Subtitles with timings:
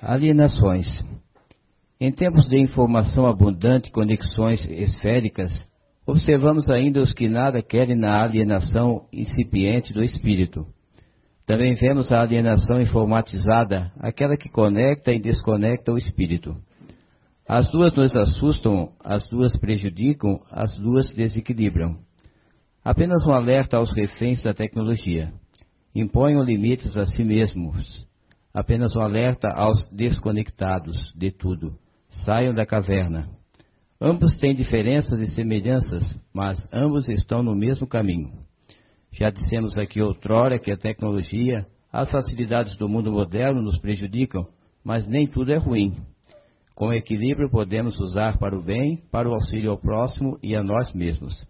[0.00, 0.86] Alienações.
[2.00, 5.50] Em tempos de informação abundante e conexões esféricas,
[6.06, 10.64] observamos ainda os que nada querem na alienação incipiente do espírito.
[11.44, 16.56] Também vemos a alienação informatizada, aquela que conecta e desconecta o espírito.
[17.48, 21.96] As duas nos assustam, as duas prejudicam, as duas desequilibram.
[22.84, 25.32] Apenas um alerta aos reféns da tecnologia.
[25.92, 28.07] Imponham limites a si mesmos.
[28.58, 31.78] Apenas um alerta aos desconectados de tudo.
[32.24, 33.30] Saiam da caverna.
[34.00, 36.02] Ambos têm diferenças e semelhanças,
[36.34, 38.32] mas ambos estão no mesmo caminho.
[39.12, 44.44] Já dissemos aqui outrora que a tecnologia, as facilidades do mundo moderno nos prejudicam,
[44.82, 45.94] mas nem tudo é ruim.
[46.74, 50.92] Com equilíbrio podemos usar para o bem, para o auxílio ao próximo e a nós
[50.92, 51.46] mesmos.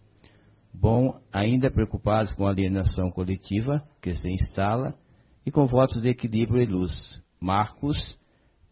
[0.74, 4.94] Bom, ainda preocupados com a alienação coletiva que se instala
[5.44, 6.92] e com votos de equilíbrio e luz.
[7.40, 7.96] Marcos,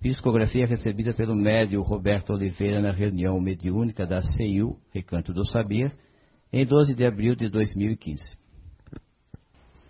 [0.00, 5.92] psicografia recebida pelo médio Roberto Oliveira na reunião mediúnica da CEU, Recanto do Saber,
[6.52, 8.22] em 12 de abril de 2015.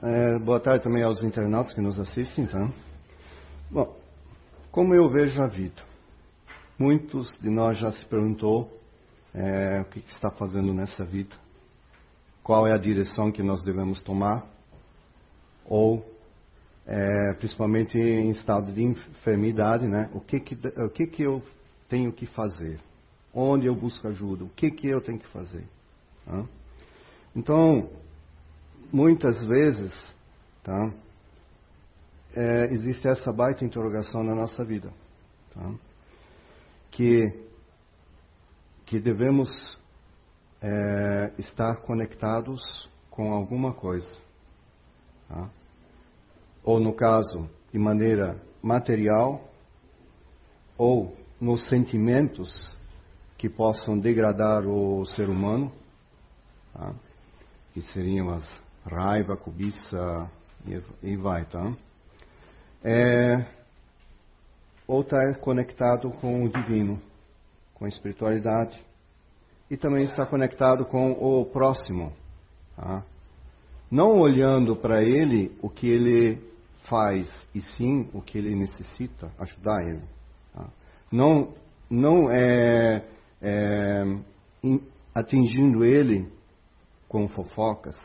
[0.03, 2.73] É, boa tarde também aos internautas que nos assistem, então.
[3.71, 3.97] Bom,
[4.71, 5.83] como eu vejo a vida?
[6.79, 8.71] Muitos de nós já se perguntou
[9.35, 11.35] é, o que, que está fazendo nessa vida
[12.47, 14.47] qual é a direção que nós devemos tomar,
[15.65, 16.07] ou
[17.31, 20.11] é, principalmente em estado de enfermidade, né?
[20.15, 21.43] O que que, o que que eu
[21.89, 22.79] tenho que fazer?
[23.35, 24.45] Onde eu busco ajuda?
[24.45, 25.65] O que que eu tenho que fazer?
[26.25, 26.45] Tá?
[27.35, 27.91] Então,
[28.93, 29.93] muitas vezes,
[30.63, 30.93] tá?
[32.35, 34.93] É, existe essa baita interrogação na nossa vida,
[35.55, 35.75] tá?
[36.91, 37.47] Que
[38.87, 39.49] que devemos
[40.63, 44.09] é, estar conectados com alguma coisa.
[45.29, 45.51] Tá?
[46.67, 49.41] Ou, no caso, de maneira material,
[50.77, 52.77] ou nos sentimentos
[53.39, 55.71] que possam degradar o ser humano,
[56.75, 56.93] tá?
[57.73, 58.45] que seriam as
[58.85, 60.29] raiva, cobiça
[61.03, 61.73] e, vai, tá?
[62.83, 63.47] É,
[64.89, 67.01] ou estar conectado com o divino,
[67.75, 68.77] com a espiritualidade,
[69.71, 72.13] e também está conectado com o próximo.
[72.75, 73.05] Tá?
[73.89, 76.56] Não olhando para ele o que ele
[76.89, 80.03] faz, e sim o que ele necessita, ajudar ele.
[80.53, 80.69] Tá?
[81.11, 81.55] Não,
[81.91, 83.05] não é,
[83.41, 84.05] é
[85.15, 86.31] atingindo ele
[87.09, 87.97] com fofocas,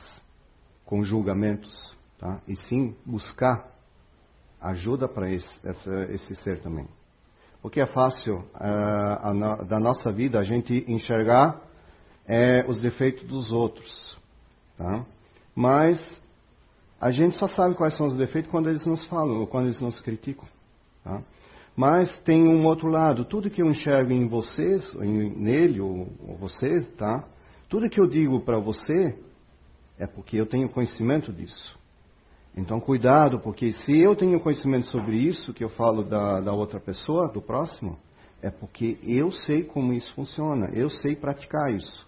[0.86, 2.42] com julgamentos, tá?
[2.48, 3.70] e sim buscar
[4.62, 5.48] ajuda para esse,
[6.10, 6.88] esse ser também.
[7.62, 11.62] Porque é fácil uh, da nossa vida a gente enxergar
[12.28, 14.18] é, os defeitos dos outros.
[14.78, 15.06] Tá?
[15.56, 16.22] Mas
[17.02, 19.82] a gente só sabe quais são os defeitos quando eles nos falam, ou quando eles
[19.82, 20.48] nos criticam.
[21.04, 21.24] Tá?
[21.76, 23.26] Mas tem um outro lado.
[23.26, 27.28] Tudo que eu enxergo em vocês, em, nele ou, ou você, tá?
[27.68, 29.18] Tudo que eu digo para você
[29.98, 31.80] é porque eu tenho conhecimento disso.
[32.56, 36.80] Então, cuidado, porque se eu tenho conhecimento sobre isso que eu falo da, da outra
[36.80, 37.98] pessoa, do próximo,
[38.44, 42.08] é porque eu sei como isso funciona, eu sei praticar isso.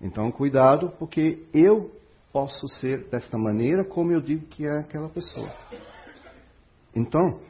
[0.00, 1.90] Então, cuidado, porque eu
[2.32, 5.50] posso ser desta maneira como eu digo que é aquela pessoa.
[6.94, 7.40] Então,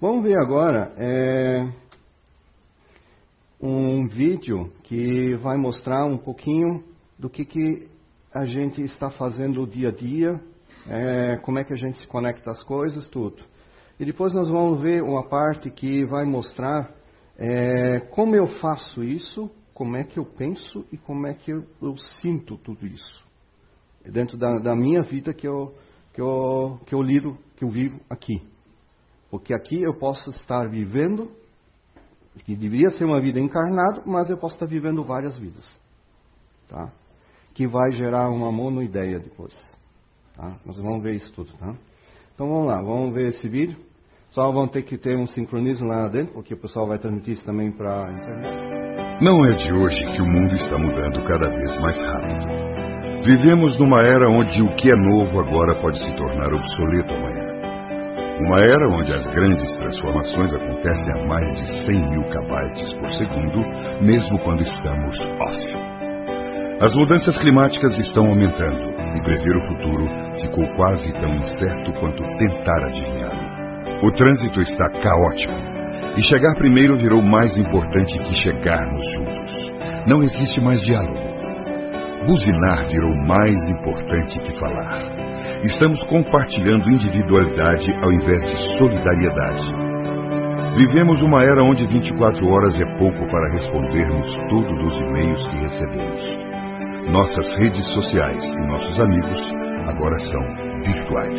[0.00, 1.72] vamos ver agora é,
[3.60, 6.84] um vídeo que vai mostrar um pouquinho
[7.18, 7.88] do que, que
[8.32, 10.40] a gente está fazendo o dia a dia
[10.88, 13.42] é, como é que a gente se conecta às coisas, tudo.
[13.98, 16.92] E depois nós vamos ver uma parte que vai mostrar
[17.38, 21.64] é, como eu faço isso, como é que eu penso e como é que eu,
[21.80, 23.23] eu sinto tudo isso.
[24.04, 25.74] Dentro da, da, minha vida que eu,
[26.12, 28.42] que, eu, que eu lido, que eu vivo aqui.
[29.30, 31.30] Porque aqui eu posso estar vivendo,
[32.44, 35.64] que deveria ser uma vida encarnada, mas eu posso estar vivendo várias vidas.
[36.68, 36.92] Tá?
[37.54, 39.54] Que vai gerar uma monoideia depois.
[40.36, 40.56] Tá?
[40.64, 41.52] Nós vamos ver isso tudo.
[41.54, 41.74] Tá?
[42.34, 43.78] Então vamos lá, vamos ver esse vídeo.
[44.30, 47.44] Só vão ter que ter um sincronismo lá dentro, porque o pessoal vai transmitir isso
[47.44, 48.74] também para a internet.
[49.22, 52.63] Não é de hoje que o mundo está mudando cada vez mais rápido.
[53.24, 57.54] Vivemos numa era onde o que é novo agora pode se tornar obsoleto amanhã.
[58.40, 63.64] Uma era onde as grandes transformações acontecem a mais de 100 mil kbytes por segundo,
[64.02, 65.84] mesmo quando estamos off.
[66.82, 70.06] As mudanças climáticas estão aumentando e prever o futuro
[70.42, 74.06] ficou quase tão incerto quanto tentar adivinhá-lo.
[74.06, 75.54] O trânsito está caótico
[76.18, 80.06] e chegar primeiro virou mais importante que chegarmos juntos.
[80.06, 81.23] Não existe mais diálogo.
[82.26, 84.98] Buzinar virou mais importante que falar.
[85.62, 89.62] Estamos compartilhando individualidade ao invés de solidariedade.
[90.76, 97.12] Vivemos uma era onde 24 horas é pouco para respondermos todos os e-mails que recebemos.
[97.12, 99.40] Nossas redes sociais e nossos amigos
[99.86, 100.40] agora são
[100.80, 101.38] virtuais.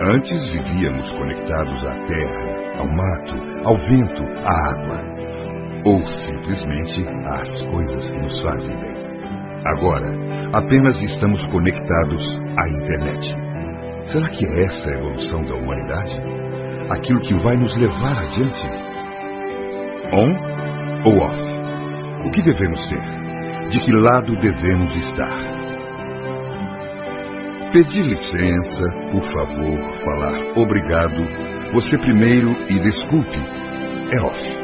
[0.00, 5.11] Antes vivíamos conectados à terra, ao mato, ao vento, à água,
[5.84, 9.02] ou simplesmente às coisas que nos fazem bem.
[9.64, 10.08] Agora,
[10.52, 13.34] apenas estamos conectados à internet.
[14.06, 16.20] Será que é essa a evolução da humanidade?
[16.90, 18.68] Aquilo que vai nos levar adiante?
[20.12, 20.52] On
[21.04, 21.52] ou off?
[22.26, 23.00] O que devemos ser?
[23.70, 25.52] De que lado devemos estar?
[27.72, 31.24] Pedir licença, por favor, falar obrigado,
[31.72, 33.38] você primeiro e desculpe,
[34.10, 34.61] é off.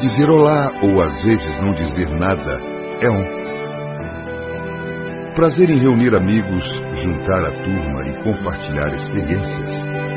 [0.00, 2.60] Dizer olá ou às vezes não dizer nada
[3.00, 3.42] é on.
[5.36, 6.64] Prazer em reunir amigos,
[7.02, 9.68] juntar a turma e compartilhar experiências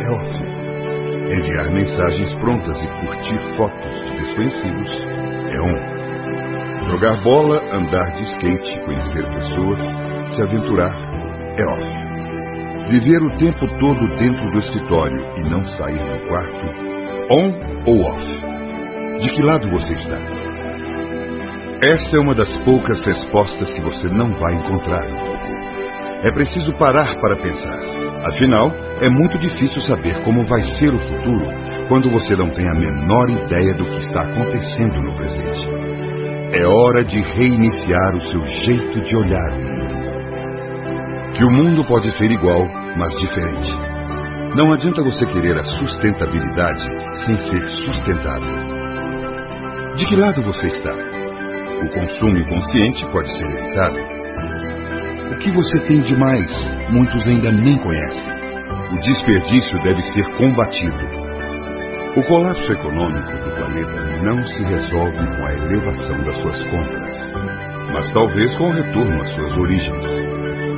[0.01, 0.43] é off.
[1.31, 4.89] Enviar mensagens prontas e curtir fotos de desconhecidos
[5.51, 6.89] é on.
[6.89, 9.79] Jogar bola, andar de skate, conhecer pessoas,
[10.35, 10.93] se aventurar
[11.57, 12.05] é off.
[12.89, 16.65] Viver o tempo todo dentro do escritório e não sair do quarto,
[17.31, 17.53] on
[17.87, 18.54] ou off?
[19.21, 20.17] De que lado você está?
[21.81, 25.05] Essa é uma das poucas respostas que você não vai encontrar.
[26.23, 27.79] É preciso parar para pensar.
[28.29, 28.71] Afinal,
[29.01, 31.45] é muito difícil saber como vai ser o futuro
[31.87, 36.59] quando você não tem a menor ideia do que está acontecendo no presente.
[36.59, 39.95] É hora de reiniciar o seu jeito de olhar o mundo
[41.35, 42.65] que o mundo pode ser igual,
[42.95, 43.71] mas diferente.
[44.55, 46.83] Não adianta você querer a sustentabilidade
[47.25, 48.74] sem ser sustentável.
[49.97, 50.91] De que lado você está?
[50.91, 53.97] O consumo inconsciente pode ser evitado.
[55.31, 56.51] O que você tem de mais,
[56.89, 58.33] muitos ainda nem conhecem.
[58.91, 60.97] O desperdício deve ser combatido.
[62.17, 67.11] O colapso econômico do planeta não se resolve com a elevação das suas contas,
[67.93, 70.05] mas talvez com o retorno às suas origens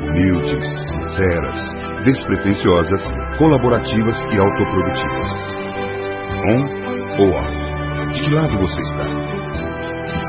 [0.09, 3.01] humildes, sinceras, despretensiosas,
[3.37, 5.31] colaborativas e autoprodutivas.
[6.49, 7.66] On ou off?
[8.17, 9.05] De que lado você está?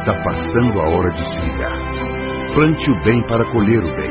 [0.00, 1.72] Está passando a hora de se ligar.
[2.54, 4.10] Plante o bem para colher o bem.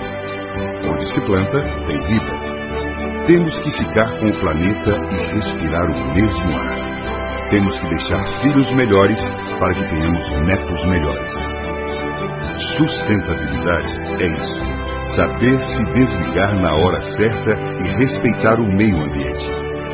[0.90, 3.28] Onde se planta, tem vida.
[3.28, 7.50] Temos que ficar com o planeta e respirar o mesmo ar.
[7.52, 9.20] Temos que deixar filhos melhores
[9.60, 11.34] para que tenhamos netos melhores.
[12.78, 14.78] Sustentabilidade é isso
[15.16, 17.52] Saber se desligar na hora certa
[17.84, 19.46] e respeitar o meio ambiente.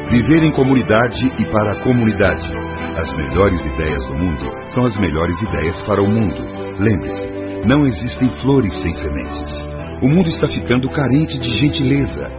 [0.10, 2.63] Viver em comunidade e para a comunidade.
[2.96, 6.38] As melhores ideias do mundo são as melhores ideias para o mundo.
[6.80, 9.68] Lembre-se, não existem flores sem sementes.
[10.04, 12.30] O mundo está ficando carente de gentileza.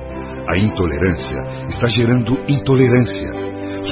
[0.46, 3.32] A intolerância está gerando intolerância.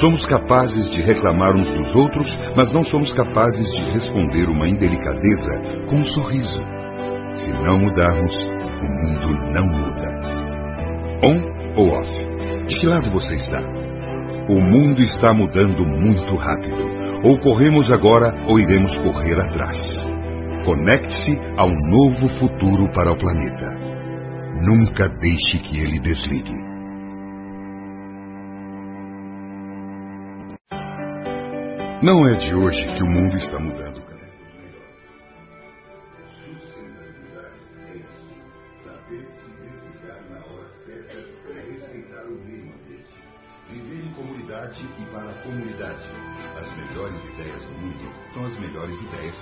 [0.00, 5.60] Somos capazes de reclamar uns dos outros, mas não somos capazes de responder uma indelicadeza
[5.90, 6.62] com um sorriso.
[7.34, 10.12] Se não mudarmos, o mundo não muda.
[11.24, 11.40] On
[11.76, 12.10] ou off?
[12.68, 13.81] De que lado você está?
[14.48, 16.82] O mundo está mudando muito rápido.
[17.24, 19.78] Ou corremos agora ou iremos correr atrás.
[20.64, 23.70] Conecte-se a um novo futuro para o planeta.
[24.66, 26.60] Nunca deixe que ele desligue.
[32.02, 33.91] Não é de hoje que o mundo está mudando.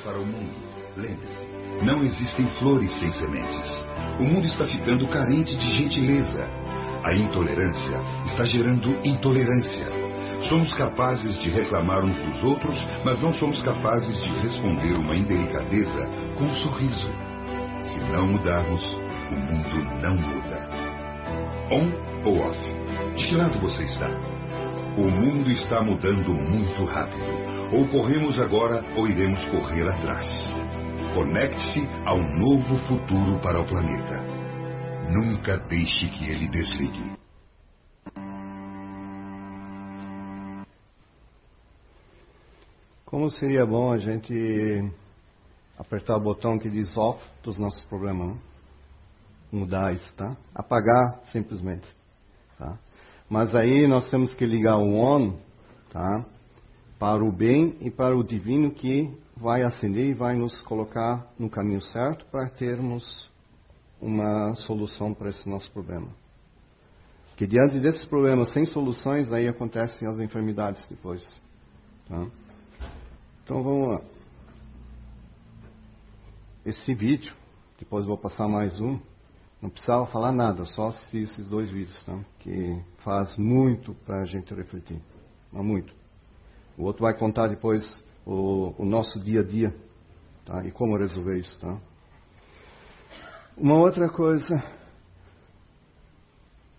[0.04, 0.54] Para o mundo.
[0.96, 3.86] Lembre-se, não existem flores sem sementes.
[4.18, 6.48] O mundo está ficando carente de gentileza.
[7.04, 9.86] A intolerância está gerando intolerância.
[10.48, 16.10] Somos capazes de reclamar uns dos outros, mas não somos capazes de responder uma indelicadeza
[16.36, 17.10] com um sorriso.
[17.84, 18.82] Se não mudarmos,
[19.30, 20.68] o mundo não muda.
[21.70, 22.58] On ou off?
[23.16, 24.39] De que lado você está?
[25.00, 27.24] O mundo está mudando muito rápido.
[27.74, 30.26] Ou corremos agora ou iremos correr atrás.
[31.14, 34.22] Conecte-se a um novo futuro para o planeta.
[35.10, 37.16] Nunca deixe que ele desligue.
[43.06, 44.92] Como seria bom a gente
[45.78, 48.38] apertar o botão que diz off dos nossos problemas, não?
[49.50, 50.36] mudar isso, tá?
[50.54, 51.88] Apagar simplesmente,
[52.58, 52.78] tá?
[53.30, 55.38] Mas aí nós temos que ligar o on,
[55.90, 56.26] tá?
[56.98, 61.48] para o bem e para o divino que vai acender e vai nos colocar no
[61.48, 63.30] caminho certo para termos
[64.00, 66.08] uma solução para esse nosso problema.
[67.28, 71.24] Porque diante desses problemas sem soluções, aí acontecem as enfermidades depois.
[72.08, 72.26] Tá?
[73.44, 74.02] Então vamos lá.
[76.66, 77.32] Esse vídeo,
[77.78, 78.98] depois vou passar mais um.
[79.60, 82.18] Não precisava falar nada, só assistir esses dois vídeos, tá?
[82.38, 85.00] que faz muito para a gente refletir.
[85.52, 85.92] Mas muito.
[86.78, 87.82] O outro vai contar depois
[88.24, 89.74] o, o nosso dia a dia
[90.46, 90.64] tá?
[90.64, 91.60] e como resolver isso.
[91.60, 91.78] Tá?
[93.56, 94.64] Uma outra coisa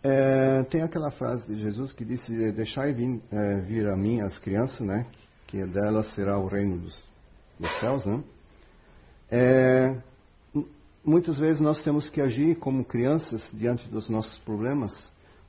[0.04, 4.38] é, tem aquela frase de Jesus que disse: Deixai vir, é, vir a mim as
[4.40, 5.06] crianças, né?
[5.46, 7.06] Que delas será o reino dos,
[7.60, 8.24] dos céus, né?
[9.30, 10.02] É,
[11.04, 14.92] muitas vezes nós temos que agir como crianças diante dos nossos problemas,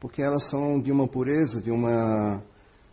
[0.00, 2.42] porque elas são de uma pureza, de uma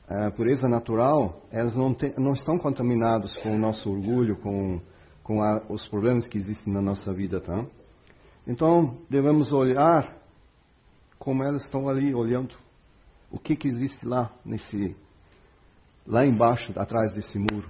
[0.08, 1.42] é, pureza natural.
[1.52, 4.80] Elas não, te, não estão contaminadas com o nosso orgulho, com,
[5.24, 7.66] com a, os problemas que existem na nossa vida, tá?
[8.48, 10.18] Então devemos olhar
[11.18, 12.56] como elas estão ali olhando
[13.32, 14.96] o que, que existe lá nesse
[16.08, 17.70] lá embaixo, atrás desse muro.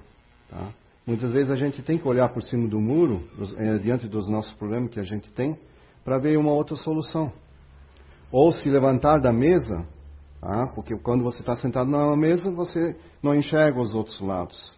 [0.49, 0.69] Tá?
[1.09, 4.53] Muitas vezes a gente tem que olhar por cima do muro, é, diante dos nossos
[4.53, 5.57] problemas que a gente tem,
[6.05, 7.33] para ver uma outra solução.
[8.31, 9.87] Ou se levantar da mesa,
[10.39, 10.67] tá?
[10.75, 14.77] porque quando você está sentado na mesa, você não enxerga os outros lados.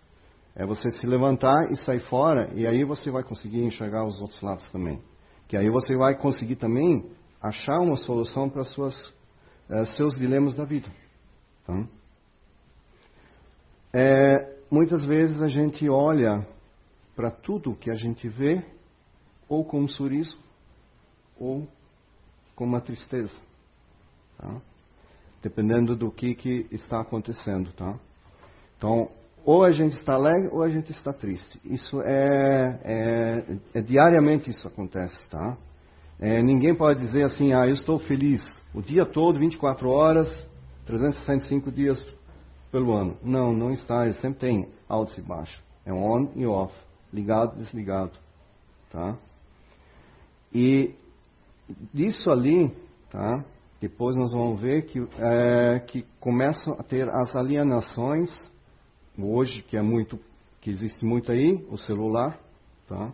[0.56, 4.42] É você se levantar e sair fora, e aí você vai conseguir enxergar os outros
[4.42, 5.02] lados também.
[5.50, 7.12] Que aí você vai conseguir também
[7.42, 10.88] achar uma solução para uh, seus dilemas da vida.
[11.68, 11.86] Tá?
[13.94, 16.48] É, muitas vezes a gente olha
[17.16, 18.64] para tudo que a gente vê
[19.50, 20.40] ou com um sorriso
[21.38, 21.68] ou
[22.56, 23.34] com uma tristeza.
[24.38, 24.62] Tá?
[25.44, 27.74] Dependendo do que, que está acontecendo.
[27.74, 28.00] Tá?
[28.78, 29.10] Então,
[29.44, 31.60] ou a gente está alegre ou a gente está triste.
[31.66, 35.58] Isso é, é, é diariamente isso acontece, tá?
[36.20, 38.42] É, ninguém pode dizer assim, ah, eu estou feliz
[38.74, 40.28] o dia todo, 24 horas,
[40.86, 42.00] 365 dias
[42.72, 43.18] pelo ano.
[43.22, 44.06] Não, não está.
[44.06, 45.62] Ele sempre tem altos e baixos.
[45.86, 46.74] É on e off,
[47.12, 48.18] ligado desligado.
[48.90, 49.18] Tá?
[50.54, 50.94] E
[51.94, 52.74] disso ali,
[53.10, 53.44] tá?
[53.80, 58.30] depois nós vamos ver que, é, que começam a ter as alienações,
[59.18, 60.20] hoje, que é muito,
[60.60, 62.40] que existe muito aí, o celular,
[62.88, 63.14] tá?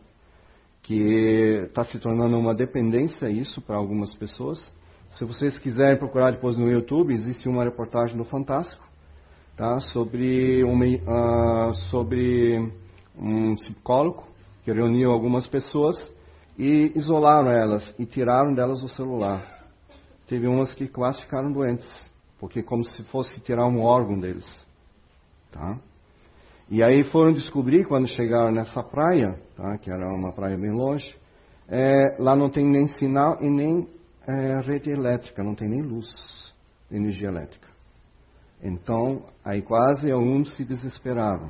[0.82, 4.60] que está se tornando uma dependência isso para algumas pessoas.
[5.12, 8.87] Se vocês quiserem procurar depois no YouTube, existe uma reportagem no Fantástico
[9.58, 12.72] tá, sobre, um, uh, sobre
[13.18, 14.28] um psicólogo
[14.64, 15.96] que reuniu algumas pessoas
[16.58, 19.66] e isolaram elas e tiraram delas o celular.
[20.28, 21.88] Teve umas que quase ficaram doentes,
[22.40, 24.46] porque como se fosse tirar um órgão deles.
[25.52, 25.80] Tá?
[26.70, 31.16] E aí foram descobrir, quando chegaram nessa praia, tá, que era uma praia bem longe,
[31.68, 33.88] é, lá não tem nem sinal e nem
[34.28, 36.08] é, rede elétrica, não tem nem luz,
[36.92, 37.77] energia elétrica.
[38.62, 41.50] Então, aí quase alguns se desesperavam.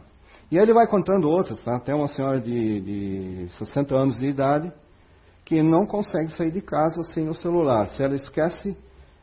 [0.52, 1.76] E aí ele vai contando outros, tá?
[1.76, 4.72] Até uma senhora de, de 60 anos de idade
[5.44, 7.88] que não consegue sair de casa sem o celular.
[7.88, 8.78] Se ela esquece,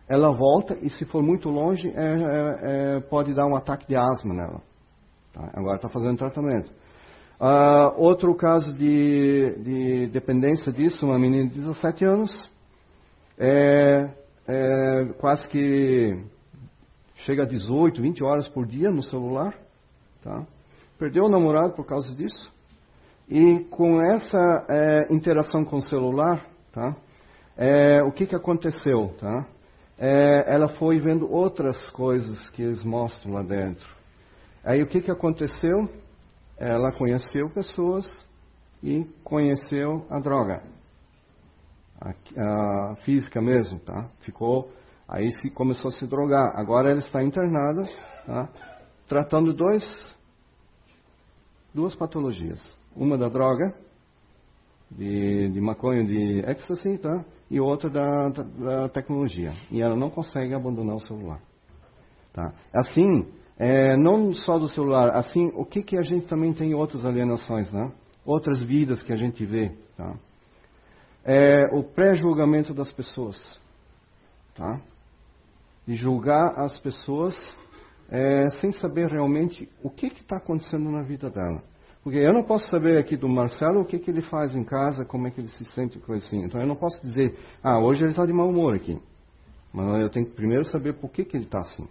[0.08, 3.96] ela volta e se for muito longe, é, é, é pode dar um ataque de
[3.96, 4.60] asma nela.
[5.32, 5.50] Tá?
[5.54, 6.70] Agora está fazendo tratamento.
[7.40, 12.50] Uh, outro caso de, de, dependência disso, uma menina de 17 anos,
[13.38, 14.08] é,
[14.46, 16.16] é, quase que
[17.24, 19.54] chega a 18, 20 horas por dia no celular.
[20.22, 20.46] Tá?
[20.98, 22.52] Perdeu o namorado por causa disso.
[23.28, 26.96] E com essa é, interação com o celular, tá?
[27.56, 29.14] É, o que, que aconteceu?
[29.18, 29.46] Tá?
[29.98, 33.86] É, ela foi vendo outras coisas que eles mostram lá dentro.
[34.62, 35.88] Aí o que, que aconteceu?
[36.58, 38.04] Ela conheceu pessoas
[38.82, 40.62] e conheceu a droga.
[42.00, 42.10] A,
[42.90, 44.10] a física mesmo, tá?
[44.20, 44.70] Ficou,
[45.08, 46.52] aí se começou a se drogar.
[46.56, 47.82] Agora ela está internada,
[48.26, 48.48] tá?
[49.08, 49.84] Tratando dois,
[51.74, 52.60] duas patologias.
[52.96, 53.74] Uma da droga,
[54.90, 57.24] de, de maconha, de ecstasy, tá?
[57.50, 59.52] E outra da, da, da tecnologia.
[59.70, 61.40] E ela não consegue abandonar o celular.
[62.32, 62.52] Tá?
[62.74, 66.74] Assim, é, não só do celular, assim, o que, que a gente também tem em
[66.74, 67.92] outras alienações, né?
[68.24, 70.16] Outras vidas que a gente vê, tá?
[71.24, 73.36] É, o pré-julgamento das pessoas,
[74.54, 74.80] tá?
[75.86, 77.34] De julgar as pessoas
[78.08, 81.62] é, sem saber realmente o que está acontecendo na vida dela.
[82.02, 85.06] Porque eu não posso saber aqui do Marcelo o que, que ele faz em casa,
[85.06, 86.44] como é que ele se sente, coisa assim.
[86.44, 89.00] Então eu não posso dizer, ah, hoje ele está de mau humor aqui.
[89.72, 91.88] Mas eu tenho que primeiro saber por que, que ele está assim.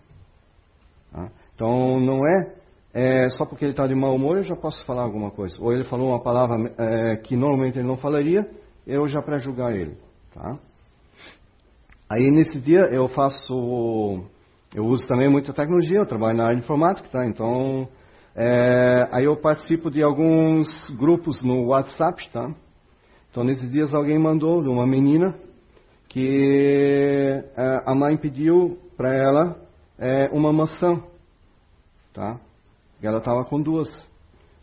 [1.11, 1.31] Tá?
[1.55, 2.55] Então não é,
[2.93, 5.59] é só porque ele está de mau humor eu já posso falar alguma coisa.
[5.59, 8.47] Ou ele falou uma palavra é, que normalmente ele não falaria,
[8.85, 9.97] eu já para julgar ele.
[10.31, 10.59] Tá?
[12.13, 14.23] Aí nesse dia eu faço,
[14.75, 17.25] eu uso também muita tecnologia, eu trabalho na área de informática, tá?
[17.25, 17.87] Então,
[18.35, 22.53] é, aí eu participo de alguns grupos no WhatsApp, tá?
[23.31, 25.33] Então nesses dias alguém mandou de uma menina
[26.07, 29.57] que é, a mãe pediu para ela
[29.97, 31.01] é, uma maçã,
[32.13, 32.39] tá?
[33.01, 33.89] E ela estava com duas.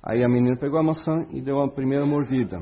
[0.00, 2.58] Aí a menina pegou a maçã e deu a primeira mordida.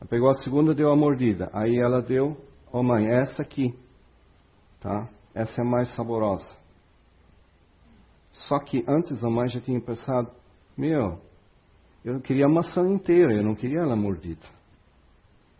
[0.00, 1.48] Ela pegou a segunda, deu a mordida.
[1.52, 2.36] Aí ela deu,
[2.72, 3.72] ó oh, mãe, essa aqui,
[4.84, 5.08] tá?
[5.34, 6.46] Essa é mais saborosa.
[8.30, 10.30] Só que antes a mãe já tinha pensado,
[10.76, 11.18] meu,
[12.04, 14.42] eu queria a maçã inteira, eu não queria ela mordida.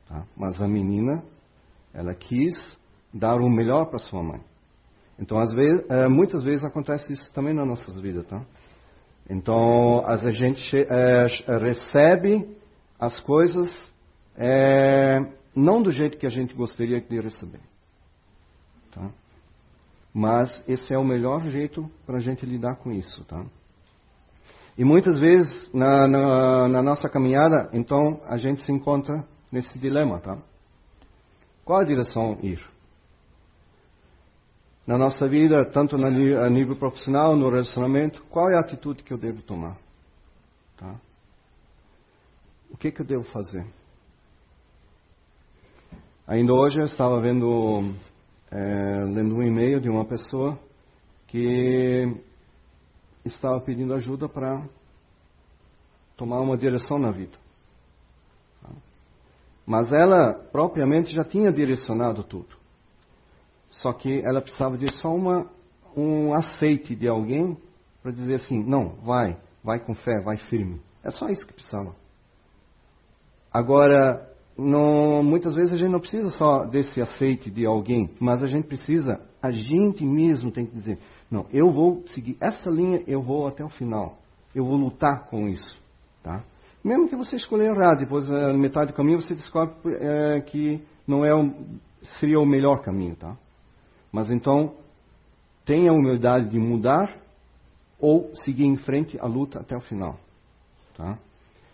[0.06, 0.26] Tá?
[0.36, 1.24] Mas a menina,
[1.94, 2.54] ela quis
[3.12, 4.40] dar o melhor para sua mãe.
[5.18, 8.44] Então, às vezes, é, muitas vezes acontece isso também nas nossas vidas, tá?
[9.30, 11.26] Então, a gente é,
[11.58, 12.46] recebe
[12.98, 13.70] as coisas
[14.36, 15.20] é,
[15.54, 17.60] não do jeito que a gente gostaria de receber.
[18.94, 19.10] Tá?
[20.12, 23.24] Mas esse é o melhor jeito para a gente lidar com isso.
[23.24, 23.44] Tá?
[24.78, 30.20] E muitas vezes na, na, na, nossa caminhada, então, a gente se encontra nesse dilema.
[30.20, 30.38] Tá?
[31.64, 32.74] Qual a direção ir?
[34.86, 39.18] na nossa vida, tanto a nível profissional, no relacionamento, qual é a atitude que eu
[39.18, 39.78] devo tomar?
[40.76, 41.00] Tá?
[42.70, 43.64] O que, que eu devo fazer?
[46.26, 47.94] Ainda hoje eu estava vendo,
[48.54, 50.56] é, lendo um e-mail de uma pessoa
[51.26, 52.16] que
[53.24, 54.64] estava pedindo ajuda para
[56.16, 57.36] tomar uma direção na vida.
[59.66, 62.54] Mas ela propriamente já tinha direcionado tudo.
[63.70, 65.50] Só que ela precisava de só uma,
[65.96, 67.56] um aceite de alguém
[68.02, 70.80] para dizer assim: não, vai, vai com fé, vai firme.
[71.02, 71.96] É só isso que precisava.
[73.50, 78.68] Agora, muitas vezes a gente não precisa só desse aceite de alguém, mas a gente
[78.68, 80.98] precisa, a gente mesmo tem que dizer:
[81.30, 84.18] não, eu vou seguir essa linha, eu vou até o final.
[84.54, 85.82] Eu vou lutar com isso.
[86.22, 86.44] Tá?
[86.82, 91.24] Mesmo que você escolha errado, depois na metade do caminho você descobre é, que não
[91.24, 91.52] é o,
[92.20, 93.16] seria o melhor caminho.
[93.16, 93.36] Tá?
[94.12, 94.74] Mas então,
[95.64, 97.16] tenha a humildade de mudar
[97.98, 100.20] ou seguir em frente a luta até o final.
[100.96, 101.18] Tá?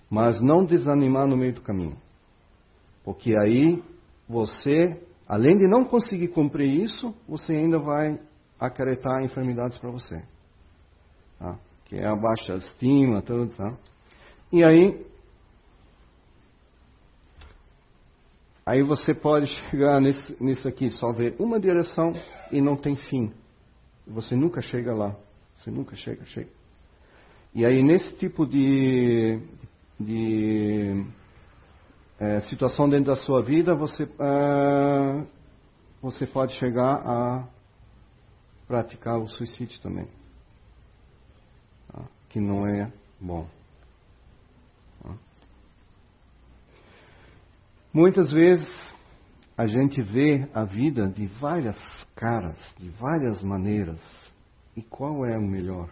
[0.09, 1.97] Mas não desanimar no meio do caminho.
[3.05, 3.83] Porque aí
[4.29, 8.21] você, além de não conseguir cumprir isso, você ainda vai
[8.59, 10.23] acarretar enfermidades para você.
[11.39, 11.59] Tá?
[11.87, 13.77] Que é a baixa estima, tudo, tá?
[14.53, 15.11] E aí,
[18.71, 22.13] Aí você pode chegar nesse, aqui, só ver uma direção
[22.53, 23.33] e não tem fim.
[24.07, 25.17] Você nunca chega lá.
[25.57, 26.51] Você nunca chega, chega.
[27.53, 29.41] E aí nesse tipo de,
[29.99, 31.05] de
[32.21, 35.27] é, situação dentro da sua vida, você, uh,
[36.03, 37.49] você pode chegar a
[38.69, 40.07] praticar o suicídio também.
[41.91, 42.05] Tá?
[42.29, 43.49] Que não é bom.
[47.93, 48.69] Muitas vezes
[49.57, 51.77] a gente vê a vida de várias
[52.15, 54.01] caras, de várias maneiras.
[54.77, 55.91] E qual é o melhor?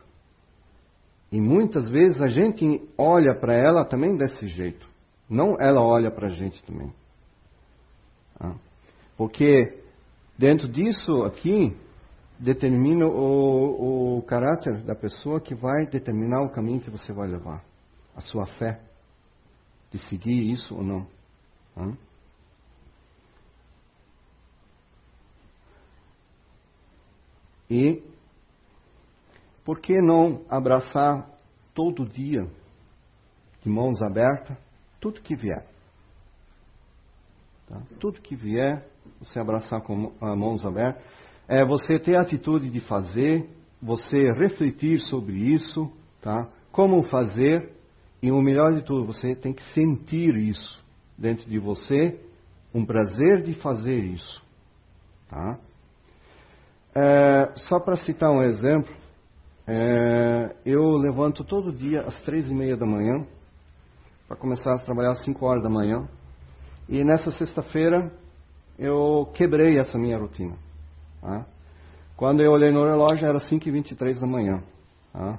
[1.33, 4.87] E muitas vezes a gente olha para ela também desse jeito.
[5.29, 6.93] Não ela olha para a gente também.
[8.41, 8.55] Ah.
[9.17, 9.83] Porque
[10.39, 11.77] dentro disso aqui
[12.39, 17.65] determina o, o caráter da pessoa que vai determinar o caminho que você vai levar.
[18.15, 18.81] A sua fé
[19.91, 21.07] de seguir isso ou não.
[27.71, 28.03] E
[29.65, 31.29] por que não abraçar
[31.75, 32.49] todo dia,
[33.63, 34.57] de mãos abertas,
[35.01, 35.67] tudo que vier?
[37.69, 37.81] Tá?
[38.01, 38.87] Tudo que vier,
[39.21, 41.03] você abraçar com mãos abertas.
[41.47, 43.49] É você ter a atitude de fazer,
[43.81, 46.49] você refletir sobre isso, tá?
[46.73, 47.73] Como fazer,
[48.23, 50.83] e o melhor de tudo, você tem que sentir isso
[51.17, 52.21] dentro de você
[52.75, 54.43] um prazer de fazer isso.
[55.29, 55.59] Tá?
[56.95, 58.93] É, só para citar um exemplo,
[59.67, 63.27] é, eu levanto todo dia às três e meia da manhã
[64.29, 66.07] para começar a trabalhar às cinco horas da manhã.
[66.87, 68.13] E nessa sexta-feira
[68.79, 70.55] eu quebrei essa minha rotina.
[71.23, 71.47] Tá?
[72.15, 74.63] Quando eu olhei no relógio era 5 e 23 da manhã.
[75.13, 75.39] Tá?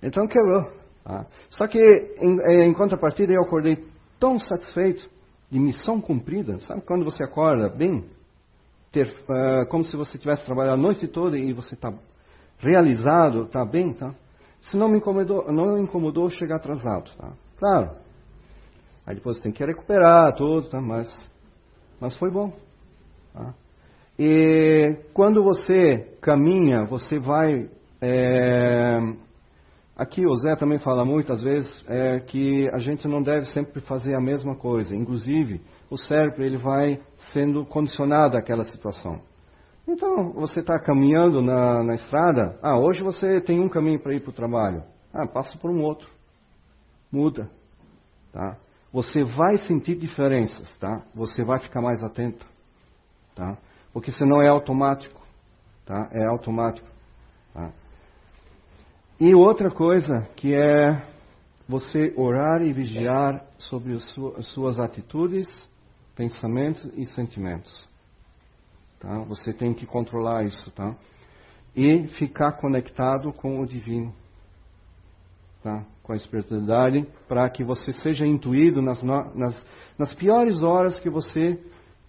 [0.00, 0.70] Então quebrou.
[1.02, 1.26] Tá?
[1.50, 1.78] Só que
[2.18, 3.84] em, em contrapartida eu acordei
[4.20, 5.10] tão satisfeito
[5.50, 6.60] de missão cumprida.
[6.60, 8.04] Sabe quando você acorda bem?
[8.92, 11.92] Ter, uh, como se você tivesse trabalhado a noite toda e você está
[12.58, 14.14] realizado, está bem, tá?
[14.62, 17.32] Isso não me incomodou, não me incomodou chegar atrasado, tá?
[17.58, 17.90] Claro.
[19.06, 20.80] Aí depois tem que recuperar tudo, tá?
[20.80, 21.08] Mas,
[22.00, 22.52] mas foi bom.
[23.32, 23.54] Tá?
[24.18, 27.68] E quando você caminha, você vai.
[28.00, 28.98] É,
[29.96, 34.14] aqui o Zé também fala muitas vezes é, que a gente não deve sempre fazer
[34.14, 34.94] a mesma coisa.
[34.94, 37.00] Inclusive, o cérebro ele vai
[37.32, 39.20] sendo condicionado àquela situação.
[39.86, 42.58] Então, você está caminhando na, na estrada.
[42.60, 44.82] Ah, hoje você tem um caminho para ir para o trabalho.
[45.14, 46.15] Ah, passa por um outro.
[47.16, 47.50] Muda.
[48.32, 48.58] Tá?
[48.92, 51.02] Você vai sentir diferenças, tá?
[51.14, 52.46] Você vai ficar mais atento,
[53.34, 53.56] tá?
[53.92, 55.20] Porque senão é automático,
[55.86, 56.10] tá?
[56.12, 56.86] É automático.
[57.54, 57.72] Tá?
[59.18, 61.02] E outra coisa que é
[61.66, 65.46] você orar e vigiar sobre as suas atitudes,
[66.14, 67.88] pensamentos e sentimentos.
[69.00, 69.20] Tá?
[69.20, 70.94] Você tem que controlar isso, tá?
[71.74, 74.14] E ficar conectado com o divino,
[75.66, 75.84] tá?
[76.00, 79.66] Com a espiritualidade, para que você seja intuído nas, nas,
[79.98, 81.60] nas piores horas que você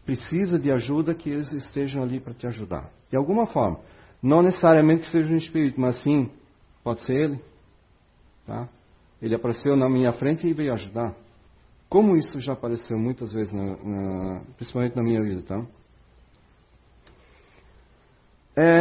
[0.06, 2.92] precisa de ajuda, que eles estejam ali para te ajudar.
[3.10, 3.80] De alguma forma.
[4.22, 6.30] Não necessariamente que seja um espírito, mas sim,
[6.84, 7.40] pode ser ele.
[8.46, 8.70] Tá?
[9.20, 11.16] Ele apareceu na minha frente e veio ajudar.
[11.90, 15.66] Como isso já apareceu muitas vezes, na, na, principalmente na minha vida, tá?
[18.56, 18.80] É,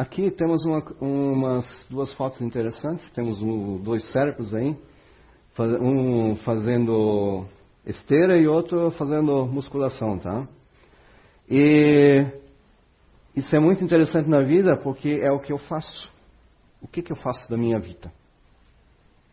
[0.00, 3.08] aqui temos uma, umas duas fotos interessantes.
[3.10, 4.74] Temos um, dois cérebros aí,
[5.80, 7.46] um fazendo
[7.84, 10.48] esteira e outro fazendo musculação, tá?
[11.48, 12.26] E
[13.36, 16.10] isso é muito interessante na vida porque é o que eu faço.
[16.80, 18.10] O que, que eu faço da minha vida?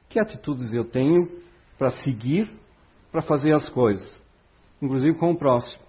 [0.09, 1.29] Que atitudes eu tenho
[1.77, 2.51] para seguir,
[3.09, 4.21] para fazer as coisas,
[4.81, 5.81] inclusive com o próximo?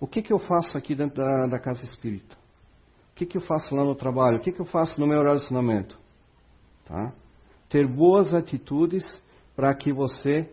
[0.00, 2.36] O que, que eu faço aqui dentro da, da casa espírita?
[3.18, 4.38] Que, que eu faço lá no trabalho?
[4.38, 5.98] O que, que eu faço no meu relacionamento?
[6.84, 7.12] Tá?
[7.68, 9.04] Ter boas atitudes
[9.56, 10.48] para que você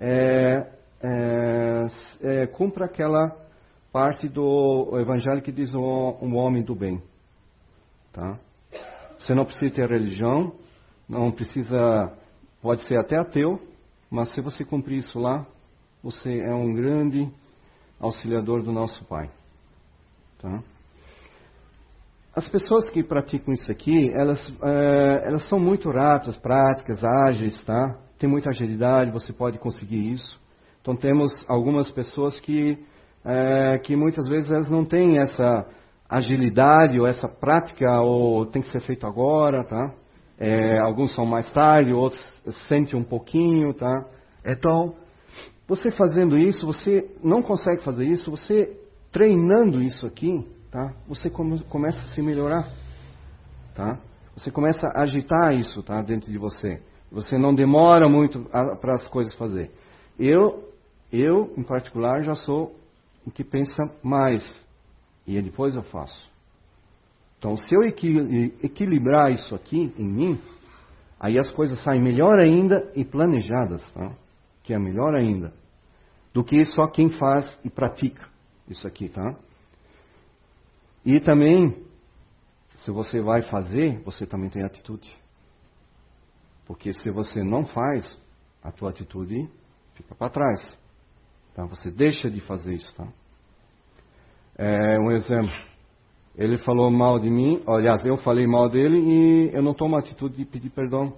[0.00, 0.68] é,
[1.00, 1.86] é,
[2.20, 3.36] é, cumpra aquela
[3.92, 7.00] parte do evangelho que diz um homem do bem.
[8.12, 8.36] Tá?
[9.20, 10.52] Você não precisa ter religião,
[11.08, 12.18] não precisa,
[12.60, 13.62] pode ser até ateu,
[14.10, 15.46] mas se você cumprir isso lá,
[16.02, 17.30] você é um grande
[18.00, 19.30] auxiliador do nosso Pai.
[20.40, 20.64] Tá?
[22.38, 27.98] As pessoas que praticam isso aqui, elas, é, elas são muito rápidas, práticas, ágeis, tá?
[28.16, 30.40] Tem muita agilidade, você pode conseguir isso.
[30.80, 32.78] Então temos algumas pessoas que,
[33.24, 35.66] é, que muitas vezes elas não têm essa
[36.08, 39.92] agilidade ou essa prática, ou tem que ser feito agora, tá?
[40.38, 42.22] É, alguns são mais tarde, outros
[42.68, 44.06] sentem um pouquinho, tá?
[44.46, 44.94] Então,
[45.66, 48.78] você fazendo isso, você não consegue fazer isso, você
[49.10, 50.94] treinando isso aqui, tá?
[51.08, 52.70] Você come, começa a se melhorar,
[53.74, 53.98] tá?
[54.36, 56.00] Você começa a agitar isso, tá?
[56.02, 56.80] Dentro de você.
[57.10, 58.40] Você não demora muito
[58.80, 59.70] para as coisas fazer.
[60.18, 60.72] Eu,
[61.12, 62.76] eu em particular, já sou
[63.26, 64.42] o que pensa mais
[65.26, 66.28] e depois eu faço.
[67.38, 70.40] Então, se eu equilibrar isso aqui em mim,
[71.20, 74.12] aí as coisas saem melhor ainda e planejadas, tá?
[74.64, 75.52] que é melhor ainda,
[76.34, 78.28] do que só quem faz e pratica
[78.68, 79.36] isso aqui, tá?
[81.08, 81.74] E também,
[82.84, 85.08] se você vai fazer, você também tem atitude.
[86.66, 88.20] Porque se você não faz,
[88.62, 89.48] a tua atitude
[89.94, 90.78] fica para trás.
[91.54, 91.64] Tá?
[91.64, 93.08] Você deixa de fazer isso, tá?
[94.58, 95.54] É, um exemplo.
[96.36, 100.00] Ele falou mal de mim, aliás, eu falei mal dele e eu não tomo a
[100.00, 101.16] atitude de pedir perdão.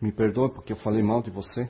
[0.00, 1.68] Me perdoa porque eu falei mal de você.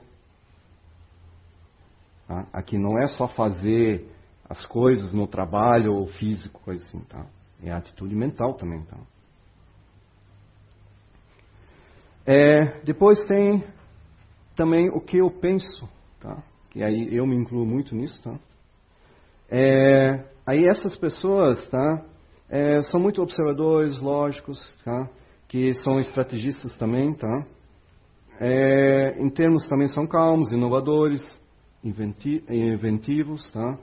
[2.27, 2.47] Tá?
[2.53, 4.07] Aqui não é só fazer
[4.51, 7.25] as coisas no trabalho ou físico, coisa assim, tá?
[7.63, 8.97] É a atitude mental também, tá?
[12.25, 13.63] É, depois tem
[14.53, 15.87] também o que eu penso,
[16.19, 16.43] tá?
[16.69, 18.37] Que aí eu me incluo muito nisso, tá?
[19.49, 22.05] É, aí essas pessoas, tá?
[22.49, 25.09] É, são muito observadores, lógicos, tá?
[25.47, 27.45] Que são estrategistas também, tá?
[28.37, 31.21] É, em termos também são calmos, inovadores,
[31.81, 33.79] inventi inventivos, tá?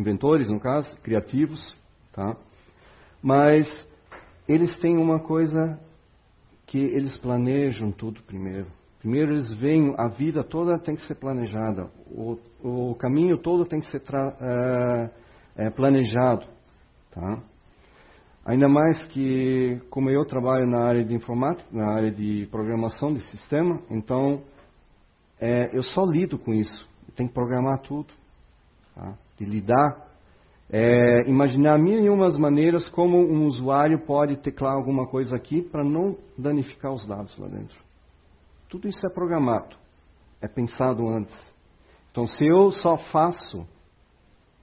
[0.00, 1.60] Inventores, no caso, criativos,
[2.12, 2.36] tá?
[3.22, 3.66] mas
[4.48, 5.78] eles têm uma coisa
[6.66, 8.66] que eles planejam tudo primeiro.
[9.00, 13.80] Primeiro eles veem, a vida toda tem que ser planejada, o, o caminho todo tem
[13.80, 15.10] que ser é,
[15.56, 16.46] é, planejado.
[17.10, 17.42] Tá?
[18.44, 23.20] Ainda mais que, como eu trabalho na área de informática, na área de programação de
[23.30, 24.42] sistema, então
[25.40, 28.08] é, eu só lido com isso tem que programar tudo,
[28.94, 29.14] tá?
[29.40, 30.06] De lidar,
[30.70, 35.82] é, imaginar mil e umas maneiras como um usuário pode teclar alguma coisa aqui para
[35.82, 37.76] não danificar os dados lá dentro.
[38.68, 39.74] Tudo isso é programado,
[40.40, 41.34] é pensado antes.
[42.10, 43.66] Então, se eu só faço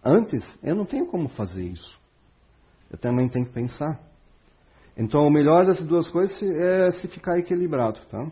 [0.03, 1.99] antes, eu não tenho como fazer isso.
[2.89, 3.99] Eu também tenho que pensar.
[4.95, 8.31] Então, o melhor dessas duas coisas é se ficar equilibrado, tá?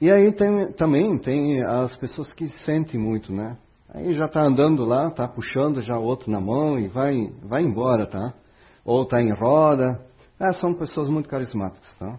[0.00, 3.56] E aí tem, também tem as pessoas que sentem muito, né?
[3.94, 7.62] Aí já está andando lá, está puxando já o outro na mão e vai, vai
[7.62, 8.34] embora, tá?
[8.84, 10.00] Ou está em roda.
[10.38, 12.18] É, são pessoas muito carismáticas, tá?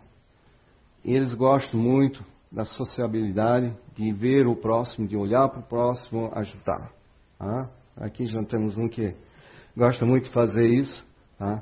[1.03, 6.31] E eles gostam muito da sociabilidade, de ver o próximo, de olhar para o próximo,
[6.33, 6.91] ajudar.
[7.37, 7.69] Tá?
[7.97, 9.15] Aqui já temos um que
[9.75, 11.05] gosta muito de fazer isso.
[11.37, 11.61] Tá?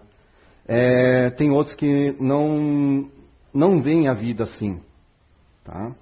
[0.67, 3.09] É, tem outros que não,
[3.53, 4.79] não veem a vida assim.
[5.63, 5.95] Tá?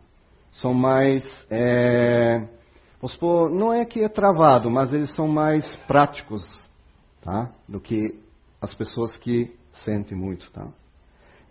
[0.51, 1.23] São mais.
[1.49, 2.47] É,
[3.11, 6.43] supor, não é que é travado, mas eles são mais práticos
[7.21, 7.51] tá?
[7.67, 8.15] do que
[8.61, 10.49] as pessoas que sentem muito.
[10.51, 10.67] Tá?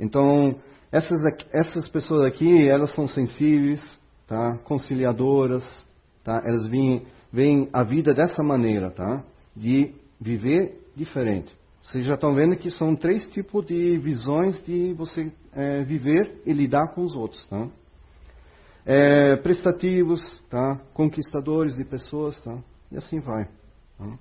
[0.00, 0.56] Então,
[0.90, 1.20] essas,
[1.52, 3.82] essas pessoas aqui, elas são sensíveis,
[4.26, 4.58] tá?
[4.64, 5.64] conciliadoras,
[6.24, 6.42] tá?
[6.44, 9.22] elas veem, veem a vida dessa maneira, tá?
[9.54, 11.54] de viver diferente.
[11.82, 16.52] Vocês já estão vendo que são três tipos de visões de você é, viver e
[16.52, 17.44] lidar com os outros.
[17.46, 17.68] Tá?
[18.84, 20.76] É, prestativos, tá?
[20.92, 22.58] conquistadores de pessoas, tá?
[22.90, 23.48] e assim vai.
[23.96, 24.18] Tá?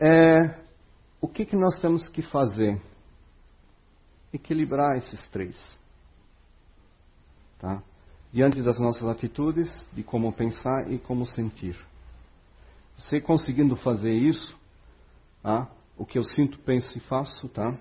[0.00, 0.58] É,
[1.20, 2.80] o que, que nós temos que fazer?
[4.32, 5.56] Equilibrar esses três.
[7.58, 7.82] Tá?
[8.32, 11.76] Diante das nossas atitudes, de como pensar e como sentir.
[12.98, 14.56] Você conseguindo fazer isso,
[15.42, 15.68] tá?
[15.96, 17.76] o que eu sinto, penso e faço, tá?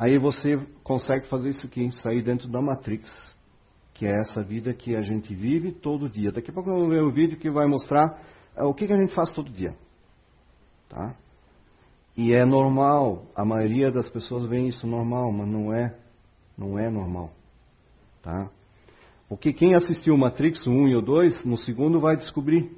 [0.00, 3.06] Aí você consegue fazer isso aqui, sair dentro da Matrix,
[3.92, 6.32] que é essa vida que a gente vive todo dia.
[6.32, 8.18] Daqui a pouco eu vou ver um vídeo que vai mostrar
[8.56, 9.76] é, o que, que a gente faz todo dia.
[10.88, 11.14] Tá?
[12.16, 15.94] E é normal, a maioria das pessoas vê isso normal, mas não é,
[16.56, 17.30] não é normal.
[18.22, 18.50] Tá?
[19.28, 22.70] Porque quem assistiu Matrix 1 e o 2, no segundo vai descobrir.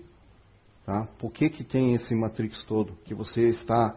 [0.85, 1.07] Tá?
[1.21, 2.95] Por que, que tem esse Matrix todo?
[3.05, 3.95] Que você está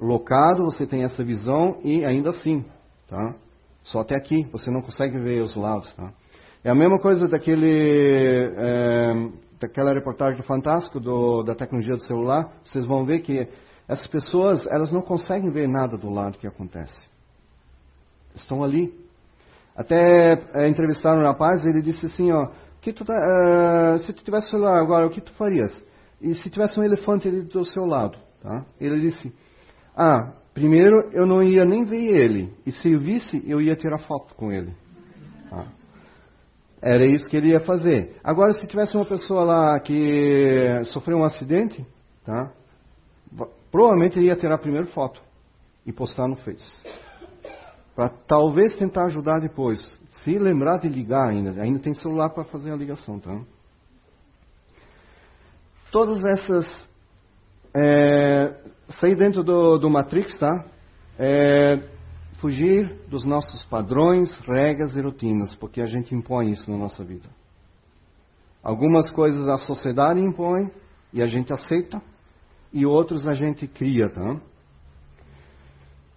[0.00, 2.64] locado, você tem essa visão e ainda assim.
[3.08, 3.34] Tá?
[3.84, 5.92] Só até aqui, você não consegue ver os lados.
[5.94, 6.12] Tá?
[6.64, 9.30] É a mesma coisa daquele, é,
[9.60, 12.52] daquela reportagem do Fantástico do, da tecnologia do celular.
[12.64, 13.48] Vocês vão ver que
[13.88, 17.08] essas pessoas, elas não conseguem ver nada do lado que acontece.
[18.34, 18.92] Estão ali.
[19.76, 22.48] Até é, entrevistaram um rapaz, ele disse assim, ó,
[22.80, 25.72] que tu, uh, se tu tivesse celular agora, o que tu farias?
[26.20, 28.64] E se tivesse um elefante ali do seu lado, tá?
[28.80, 29.34] Ele disse,
[29.96, 33.98] ah, primeiro eu não ia nem ver ele, e se eu visse, eu ia tirar
[33.98, 34.74] foto com ele.
[35.48, 35.66] Tá?
[36.82, 38.16] Era isso que ele ia fazer.
[38.22, 41.84] Agora, se tivesse uma pessoa lá que sofreu um acidente,
[42.24, 42.52] tá?
[43.70, 45.20] provavelmente ele ia tirar primeiro foto
[45.84, 46.82] e postar no Face.
[47.94, 49.80] Para talvez tentar ajudar depois.
[50.22, 51.60] Se lembrar de ligar ainda.
[51.62, 53.40] Ainda tem celular para fazer a ligação, tá?
[55.90, 56.88] Todas essas.
[57.74, 58.54] É,
[58.88, 60.64] sair dentro do, do Matrix, tá?
[61.18, 61.82] É,
[62.40, 67.28] fugir dos nossos padrões, regras e rotinas, porque a gente impõe isso na nossa vida.
[68.62, 70.70] Algumas coisas a sociedade impõe
[71.12, 72.02] e a gente aceita,
[72.72, 74.40] e outros a gente cria, tá?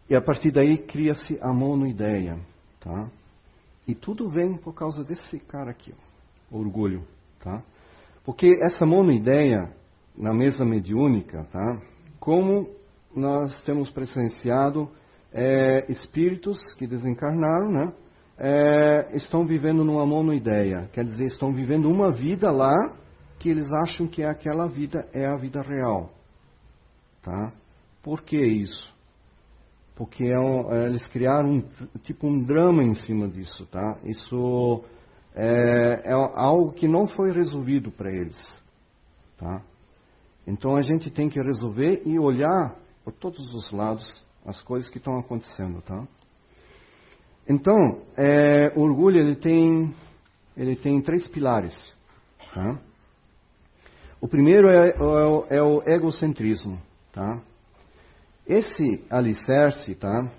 [0.09, 2.39] E a partir daí cria-se a monoideia,
[2.79, 3.09] tá?
[3.87, 5.93] E tudo vem por causa desse cara aqui,
[6.51, 7.03] ó, orgulho,
[7.39, 7.63] tá?
[8.25, 9.71] Porque essa monoideia,
[10.17, 11.81] na mesa mediúnica, tá?
[12.29, 12.69] Como
[13.15, 14.87] nós temos presenciado
[15.33, 17.93] é, espíritos que desencarnaram, né?
[18.37, 22.75] É, estão vivendo numa monoideia, quer dizer, estão vivendo uma vida lá
[23.39, 26.11] que eles acham que aquela vida é a vida real.
[27.23, 27.51] Tá?
[28.03, 28.95] Por que isso?
[29.95, 31.63] Porque é um, é, eles criaram um,
[32.03, 33.65] tipo um drama em cima disso.
[33.71, 33.97] Tá?
[34.03, 34.83] Isso
[35.33, 38.37] é, é algo que não foi resolvido para eles.
[39.35, 39.63] Tá?
[40.47, 44.97] Então a gente tem que resolver e olhar por todos os lados as coisas que
[44.97, 45.81] estão acontecendo.
[45.81, 46.07] Tá?
[47.47, 47.75] Então,
[48.17, 49.93] é, o orgulho ele tem,
[50.55, 51.75] ele tem três pilares.
[52.53, 52.79] Tá?
[54.21, 56.79] O primeiro é, é, é o egocentrismo.
[57.11, 57.41] Tá?
[58.47, 60.31] Esse alicerce, tá?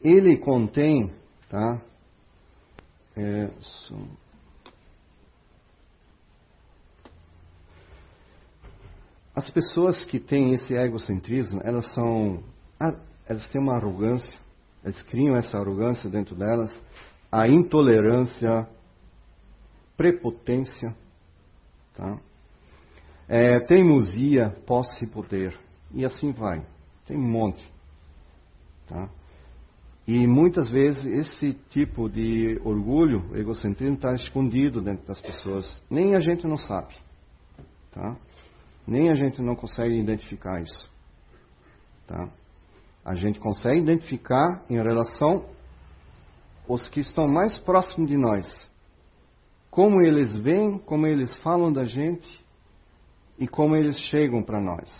[0.00, 1.12] Ele contém,
[1.50, 1.82] tá?
[3.14, 3.50] É,
[9.36, 12.42] As pessoas que têm esse egocentrismo, elas são,
[13.28, 14.38] elas têm uma arrogância,
[14.82, 16.72] elas criam essa arrogância dentro delas,
[17.30, 18.66] a intolerância,
[19.94, 20.96] prepotência,
[21.94, 22.18] tá?
[23.28, 25.54] É, teimosia, posse e poder.
[25.92, 26.64] E assim vai.
[27.06, 27.62] Tem um monte.
[28.86, 29.10] Tá?
[30.06, 35.82] E muitas vezes esse tipo de orgulho, egocentrismo, está escondido dentro das pessoas.
[35.90, 36.94] Nem a gente não sabe.
[37.90, 38.16] Tá?
[38.86, 40.90] Nem a gente não consegue identificar isso.
[42.06, 42.28] Tá?
[43.04, 45.44] A gente consegue identificar em relação
[46.68, 48.46] os que estão mais próximos de nós.
[49.70, 52.44] Como eles veem, como eles falam da gente
[53.38, 54.90] e como eles chegam para nós.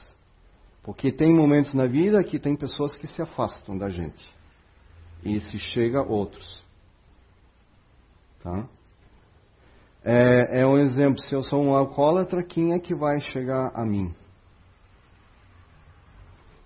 [0.83, 4.25] Porque tem momentos na vida que tem pessoas que se afastam da gente.
[5.25, 6.63] E se chega outros.
[8.41, 8.69] Tá?
[10.09, 11.19] É, é um exemplo.
[11.19, 14.15] Se eu sou um alcoólatra, quem é que vai chegar a mim?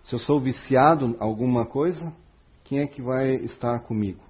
[0.02, 2.12] Se eu sou viciado em alguma coisa,
[2.64, 4.20] quem é que vai estar comigo?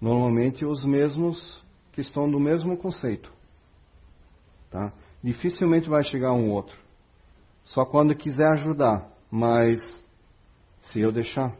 [0.00, 3.32] Normalmente os mesmos que estão no mesmo conceito.
[4.70, 4.92] Tá?
[5.20, 6.78] Dificilmente vai chegar um outro.
[7.64, 9.10] Só quando quiser ajudar.
[9.28, 9.80] Mas
[10.82, 11.56] se eu deixar.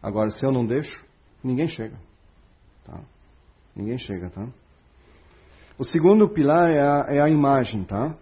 [0.00, 1.04] Agora, se eu não deixo,
[1.42, 1.98] ninguém chega.
[2.84, 3.00] Tá?
[3.74, 4.46] Ninguém chega, tá?
[5.78, 8.16] O segundo pilar é a, é a imagem, tá?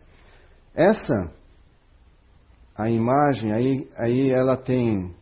[0.75, 1.33] Essa,
[2.77, 5.15] a imagem, aí, aí ela tem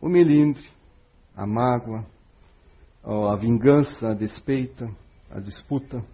[0.00, 0.64] o melindre,
[1.36, 2.06] a mágoa,
[3.02, 4.88] a vingança, a despeita,
[5.30, 6.04] a disputa,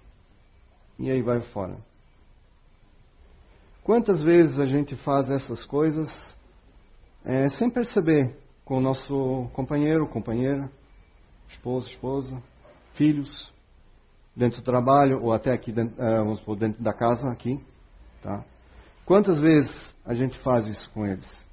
[0.99, 1.77] e aí vai fora.
[3.83, 6.09] Quantas vezes a gente faz essas coisas
[7.23, 10.71] é, sem perceber com o nosso companheiro, companheira,
[11.51, 12.43] esposo, esposa,
[12.95, 13.54] filhos,
[14.37, 17.59] dentro do trabalho ou até aqui dentro, uh, vamos supor, dentro da casa aqui,
[18.23, 18.45] tá?
[19.05, 21.45] Quantas vezes a gente faz isso com eles?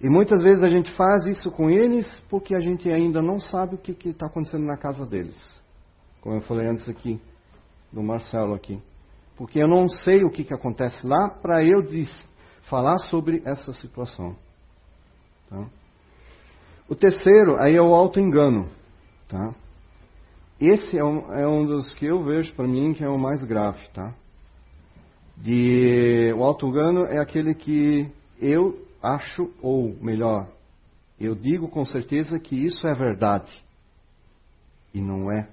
[0.00, 3.74] E muitas vezes a gente faz isso com eles porque a gente ainda não sabe
[3.74, 5.36] o que está acontecendo na casa deles.
[6.20, 7.20] Como eu falei antes aqui,
[7.92, 8.80] do Marcelo aqui.
[9.36, 12.10] Porque eu não sei o que, que acontece lá para eu diz,
[12.68, 14.36] falar sobre essa situação.
[15.48, 15.66] Tá?
[16.88, 18.68] O terceiro, aí é o auto-engano.
[19.28, 19.54] Tá?
[20.60, 23.42] Esse é um, é um dos que eu vejo para mim que é o mais
[23.44, 23.80] grave.
[23.94, 24.14] Tá?
[25.36, 30.48] De, o auto-engano é aquele que eu acho, ou melhor,
[31.20, 33.52] eu digo com certeza que isso é verdade.
[34.92, 35.48] E não é.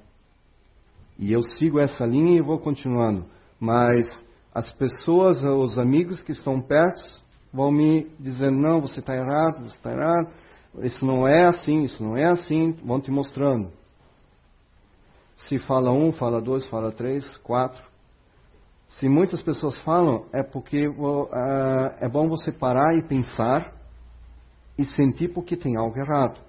[1.18, 3.26] E eu sigo essa linha e vou continuando.
[3.60, 4.06] Mas
[4.54, 7.02] as pessoas, os amigos que estão perto,
[7.54, 10.30] vão me dizendo: não, você está errado, você está errado,
[10.82, 13.72] isso não é assim, isso não é assim, vão te mostrando.
[15.38, 17.84] Se fala um, fala dois, fala três, quatro.
[18.88, 21.28] Se muitas pessoas falam, é porque uh,
[22.00, 23.74] é bom você parar e pensar
[24.78, 26.40] e sentir porque tem algo errado.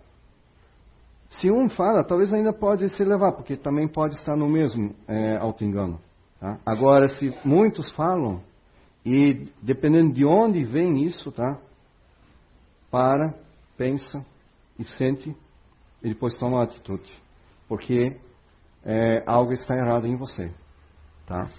[1.28, 5.36] Se um fala, talvez ainda pode se levar, porque também pode estar no mesmo é,
[5.36, 6.00] auto-engano.
[6.38, 6.58] Tá?
[6.64, 8.40] Agora, se muitos falam,
[9.04, 11.58] e dependendo de onde vem isso, tá?
[12.90, 13.34] Para,
[13.76, 14.24] pensa
[14.78, 15.34] e sente,
[16.02, 17.10] e depois toma uma atitude.
[17.68, 18.16] Porque
[18.86, 20.50] é, algo está errado em você.
[21.26, 21.50] Tá?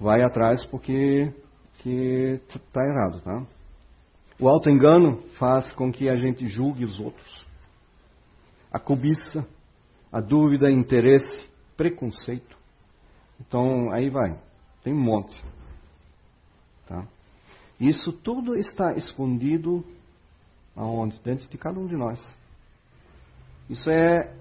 [0.00, 1.32] vai atrás porque
[1.78, 3.46] que está errado, tá?
[4.40, 7.46] O auto-engano faz com que a gente julgue os outros.
[8.72, 9.46] A cobiça,
[10.12, 12.56] a dúvida, interesse, preconceito.
[13.40, 14.38] Então, aí vai.
[14.84, 15.42] Tem um monte.
[16.86, 17.04] Tá?
[17.80, 19.84] Isso tudo está escondido
[20.76, 21.20] aonde?
[21.20, 22.20] Dentro de cada um de nós.
[23.68, 24.32] Isso é,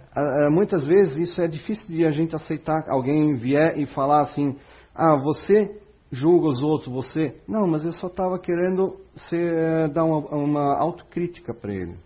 [0.51, 2.89] muitas vezes, isso é difícil de a gente aceitar.
[2.89, 4.57] Alguém vier e falar assim,
[4.95, 5.79] ah, você
[6.11, 7.39] julga os outros, você.
[7.47, 8.99] Não, mas eu só estava querendo
[9.29, 11.97] ser, eh, dar uma, uma autocrítica para ele.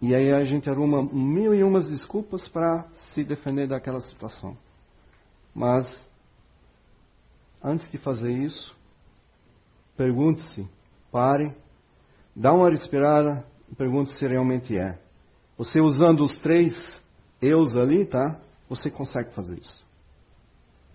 [0.00, 4.56] E aí a gente arruma mil e umas desculpas para se defender daquela situação.
[5.54, 5.86] Mas,
[7.62, 8.76] antes de fazer isso,
[9.96, 10.68] pergunte-se,
[11.10, 11.54] pare,
[12.34, 14.98] dá uma respirada e pergunte se realmente é.
[15.56, 16.74] Você usando os três
[17.40, 18.40] eus ali, tá?
[18.68, 19.84] Você consegue fazer isso.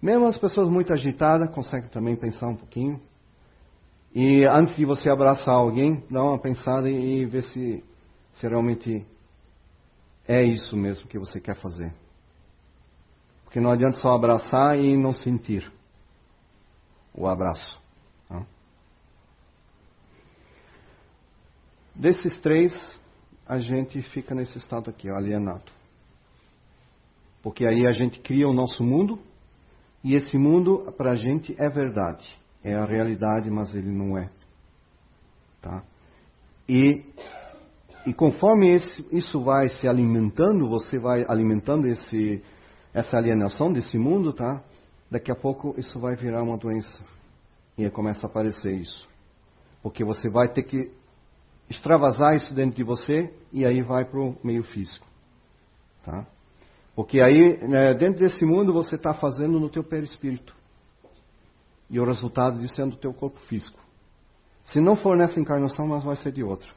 [0.01, 3.01] Mesmo as pessoas muito agitadas conseguem também pensar um pouquinho.
[4.13, 7.83] E antes de você abraçar alguém, dá uma pensada e ver se,
[8.33, 9.05] se realmente
[10.27, 11.93] é isso mesmo que você quer fazer.
[13.43, 15.71] Porque não adianta só abraçar e não sentir
[17.13, 17.81] o abraço.
[18.27, 18.45] Tá?
[21.95, 22.98] Desses três,
[23.50, 25.71] a gente fica nesse estado aqui, alienado.
[27.41, 29.17] Porque aí a gente cria o nosso mundo
[30.04, 32.29] e esse mundo, para a gente, é verdade.
[32.63, 34.29] É a realidade, mas ele não é.
[35.60, 35.83] Tá?
[36.67, 37.04] E,
[38.06, 42.43] e conforme esse, isso vai se alimentando, você vai alimentando esse,
[42.93, 44.63] essa alienação desse mundo, tá?
[45.10, 47.04] Daqui a pouco isso vai virar uma doença.
[47.75, 49.10] E aí começa a aparecer isso.
[49.81, 50.91] Porque você vai ter que
[51.69, 55.05] extravasar isso dentro de você e aí vai para o meio físico.
[56.03, 56.25] Tá?
[56.95, 60.55] Porque aí, né, dentro desse mundo, você está fazendo no teu perispírito.
[61.89, 63.79] E o resultado disso é no teu corpo físico.
[64.65, 66.69] Se não for nessa encarnação, mas vai ser de outra.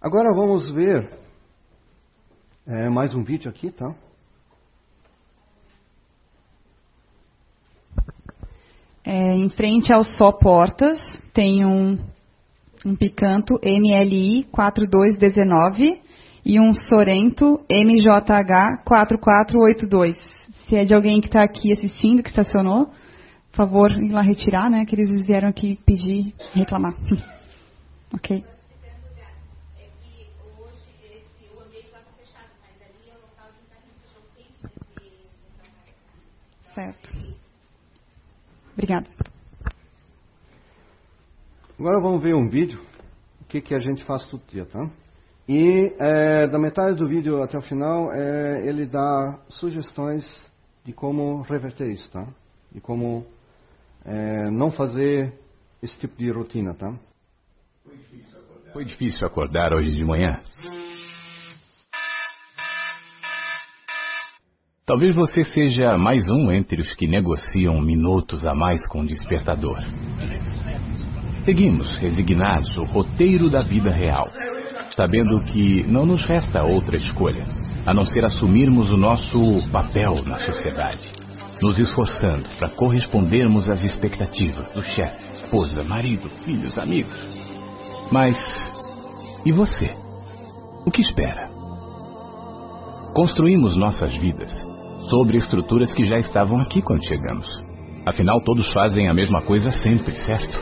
[0.00, 1.18] Agora vamos ver
[2.66, 3.94] é, mais um vídeo aqui, tá?
[9.10, 11.00] É, em frente ao Só Portas,
[11.32, 11.98] tem um,
[12.84, 15.98] um Picanto MLI 4219
[16.44, 20.14] e um Sorento MJH 4482.
[20.66, 22.90] Se é de alguém que está aqui assistindo, que estacionou,
[23.50, 24.84] por favor, ir lá retirar, né?
[24.84, 26.94] Que eles vieram aqui pedir, reclamar.
[28.12, 28.44] ok.
[36.74, 37.37] Certo.
[38.78, 39.08] Obrigada.
[41.76, 42.80] Agora vamos ver um vídeo,
[43.40, 44.88] o que, que a gente faz todo dia, tá?
[45.48, 50.24] E é, da metade do vídeo até o final, é, ele dá sugestões
[50.84, 52.24] de como reverter isso, tá?
[52.70, 53.26] De como
[54.04, 55.34] é, não fazer
[55.82, 56.94] esse tipo de rotina, tá?
[58.72, 60.40] Foi difícil acordar hoje de manhã?
[64.88, 69.76] Talvez você seja mais um entre os que negociam minutos a mais com o despertador.
[71.44, 74.26] Seguimos, resignados, o roteiro da vida real,
[74.96, 77.46] sabendo que não nos resta outra escolha
[77.84, 81.12] a não ser assumirmos o nosso papel na sociedade,
[81.60, 87.36] nos esforçando para correspondermos às expectativas do chefe, esposa, marido, filhos, amigos.
[88.10, 88.38] Mas
[89.44, 89.94] e você?
[90.86, 91.46] O que espera?
[93.14, 94.77] Construímos nossas vidas
[95.08, 97.46] sobre estruturas que já estavam aqui quando chegamos.
[98.06, 100.58] Afinal, todos fazem a mesma coisa sempre, certo?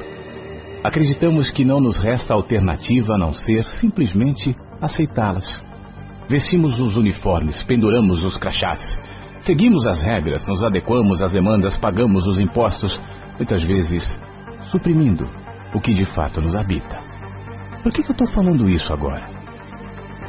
[0.82, 5.46] Acreditamos que não nos resta alternativa a não ser simplesmente aceitá-las.
[6.28, 8.80] Vestimos os uniformes, penduramos os crachás,
[9.42, 13.00] seguimos as regras, nos adequamos às demandas, pagamos os impostos,
[13.36, 14.02] muitas vezes
[14.70, 15.28] suprimindo
[15.74, 16.98] o que de fato nos habita.
[17.82, 19.24] Por que, que eu estou falando isso agora?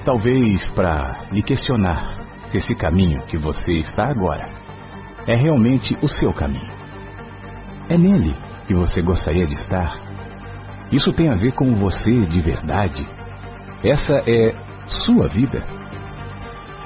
[0.05, 2.16] Talvez para lhe questionar
[2.61, 4.49] se esse caminho que você está agora
[5.27, 6.71] é realmente o seu caminho.
[7.89, 8.35] É nele
[8.65, 9.99] que você gostaria de estar.
[10.91, 13.05] Isso tem a ver com você de verdade.
[13.83, 14.55] Essa é
[15.05, 15.63] sua vida.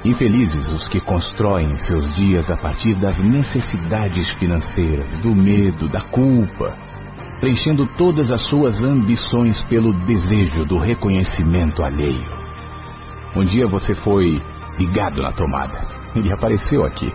[0.04, 6.76] Infelizes os que constroem seus dias a partir das necessidades financeiras, do medo, da culpa,
[7.40, 12.42] preenchendo todas as suas ambições pelo desejo do reconhecimento alheio.
[13.36, 14.42] Um dia você foi
[14.78, 15.80] ligado na tomada.
[16.14, 17.12] Ele apareceu aqui.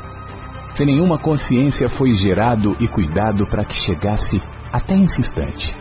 [0.73, 4.41] Sem nenhuma consciência foi gerado e cuidado para que chegasse
[4.71, 5.75] até esse instante.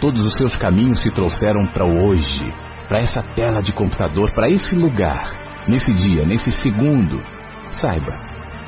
[0.00, 2.52] Todos os seus caminhos se trouxeram para o hoje,
[2.88, 5.32] para essa tela de computador, para esse lugar,
[5.68, 7.22] nesse dia, nesse segundo.
[7.80, 8.12] Saiba,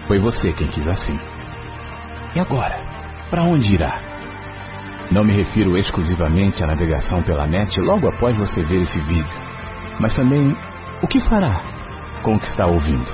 [0.06, 1.18] foi você quem quis assim.
[2.34, 2.80] E agora?
[3.30, 4.00] Para onde irá?
[5.10, 9.36] Não me refiro exclusivamente à navegação pela net logo após você ver esse vídeo,
[10.00, 10.56] mas também
[11.02, 11.73] o que fará
[12.24, 13.06] com o que está ouvindo.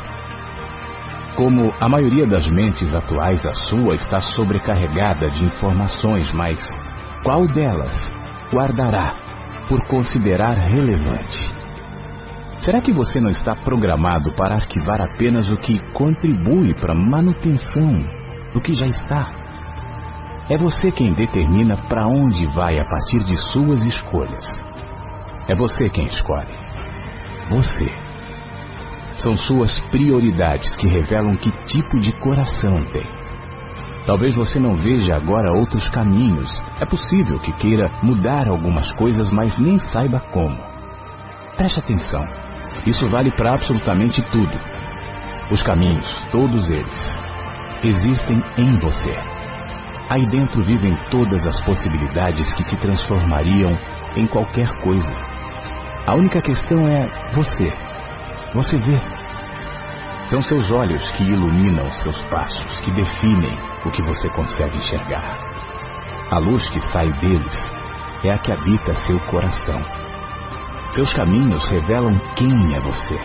[1.36, 6.58] Como a maioria das mentes atuais, a sua está sobrecarregada de informações, mas
[7.22, 7.94] qual delas
[8.52, 9.14] guardará
[9.68, 11.60] por considerar relevante?
[12.60, 18.04] Será que você não está programado para arquivar apenas o que contribui para a manutenção
[18.52, 19.32] do que já está?
[20.50, 24.44] É você quem determina para onde vai a partir de suas escolhas.
[25.48, 26.54] É você quem escolhe.
[27.50, 28.09] Você.
[29.22, 33.06] São suas prioridades que revelam que tipo de coração tem.
[34.06, 36.50] Talvez você não veja agora outros caminhos.
[36.80, 40.56] É possível que queira mudar algumas coisas, mas nem saiba como.
[41.54, 42.26] Preste atenção.
[42.86, 44.58] Isso vale para absolutamente tudo.
[45.50, 47.18] Os caminhos, todos eles,
[47.84, 49.14] existem em você.
[50.08, 53.78] Aí dentro vivem todas as possibilidades que te transformariam
[54.16, 55.12] em qualquer coisa.
[56.06, 57.89] A única questão é você
[58.54, 59.00] você vê.
[60.28, 65.38] São seus olhos que iluminam seus passos, que definem o que você consegue enxergar.
[66.30, 67.72] A luz que sai deles
[68.24, 69.80] é a que habita seu coração.
[70.94, 73.20] Seus caminhos revelam quem é você.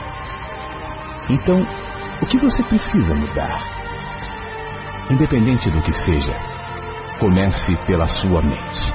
[1.30, 1.65] Então,
[2.21, 3.61] o que você precisa mudar?
[5.09, 6.36] Independente do que seja,
[7.19, 8.93] comece pela sua mente.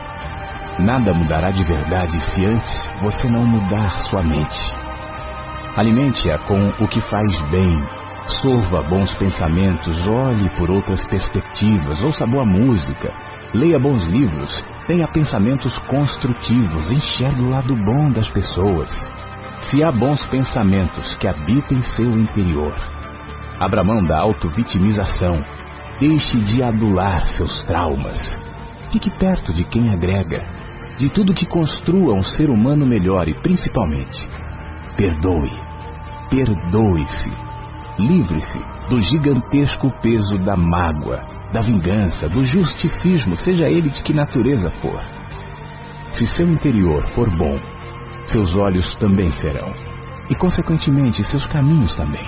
[0.79, 4.80] Nada mudará de verdade se antes você não mudar sua mente.
[5.81, 7.83] Alimente-a com o que faz bem.
[8.43, 13.11] Sorva bons pensamentos, olhe por outras perspectivas, ouça boa música,
[13.55, 14.53] leia bons livros,
[14.87, 18.91] tenha pensamentos construtivos, enxergue o lado bom das pessoas.
[19.71, 22.75] Se há bons pensamentos que habitem seu interior,
[23.59, 25.43] abra mão da auto-vitimização,
[25.99, 28.19] deixe de adular seus traumas.
[28.93, 30.45] Fique perto de quem agrega,
[30.99, 34.29] de tudo que construa um ser humano melhor e, principalmente,
[34.95, 35.70] perdoe.
[36.31, 37.33] Perdoe-se.
[37.99, 38.59] Livre-se
[38.89, 41.21] do gigantesco peso da mágoa,
[41.53, 45.01] da vingança, do justicismo, seja ele de que natureza for.
[46.13, 47.59] Se seu interior for bom,
[48.27, 49.73] seus olhos também serão,
[50.31, 52.27] e consequentemente seus caminhos também.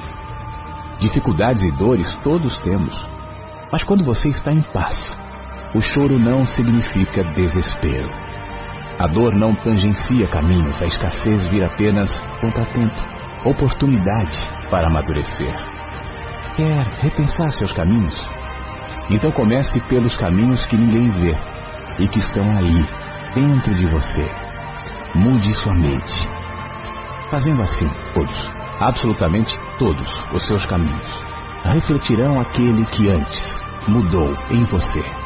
[0.98, 2.94] Dificuldades e dores todos temos,
[3.70, 5.16] mas quando você está em paz,
[5.74, 8.10] o choro não significa desespero.
[8.98, 13.11] A dor não tangencia caminhos, a escassez vira apenas contratempo,
[13.44, 14.38] oportunidade
[14.70, 15.54] para amadurecer.
[16.56, 18.14] Quer repensar seus caminhos?
[19.10, 21.36] Então comece pelos caminhos que ninguém vê
[21.98, 22.86] e que estão aí,
[23.34, 24.30] dentro de você.
[25.14, 26.28] Mude sua mente.
[27.30, 31.32] Fazendo assim, todos, absolutamente todos os seus caminhos
[31.64, 35.21] refletirão aquele que antes mudou em você.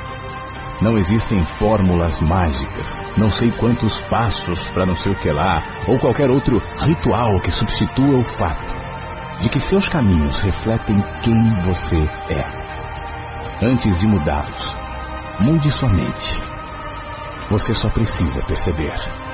[0.81, 5.99] Não existem fórmulas mágicas, não sei quantos passos para não sei o que lá, ou
[5.99, 8.77] qualquer outro ritual que substitua o fato
[9.41, 12.67] de que seus caminhos refletem quem você é
[13.63, 14.77] antes de mudá-los.
[15.41, 16.43] Mude sua mente.
[17.51, 19.26] Você só precisa perceber.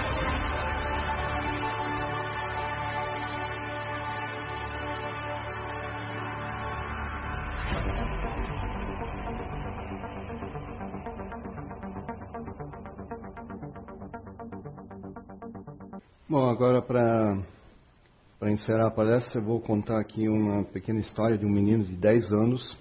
[16.52, 21.82] Agora para encerrar a palestra, eu vou contar aqui uma pequena história de um menino
[21.82, 22.78] de 10 anos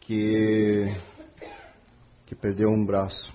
[0.00, 0.86] que,
[2.26, 3.34] que perdeu um braço.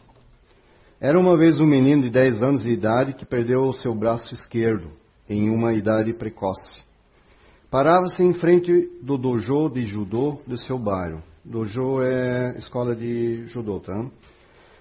[1.01, 4.33] Era uma vez um menino de 10 anos de idade que perdeu o seu braço
[4.33, 4.89] esquerdo
[5.27, 6.83] em uma idade precoce.
[7.69, 8.71] Parava-se em frente
[9.03, 11.21] do dojo de judô do seu bairro.
[11.43, 14.09] Dojo é escola de judô, tá?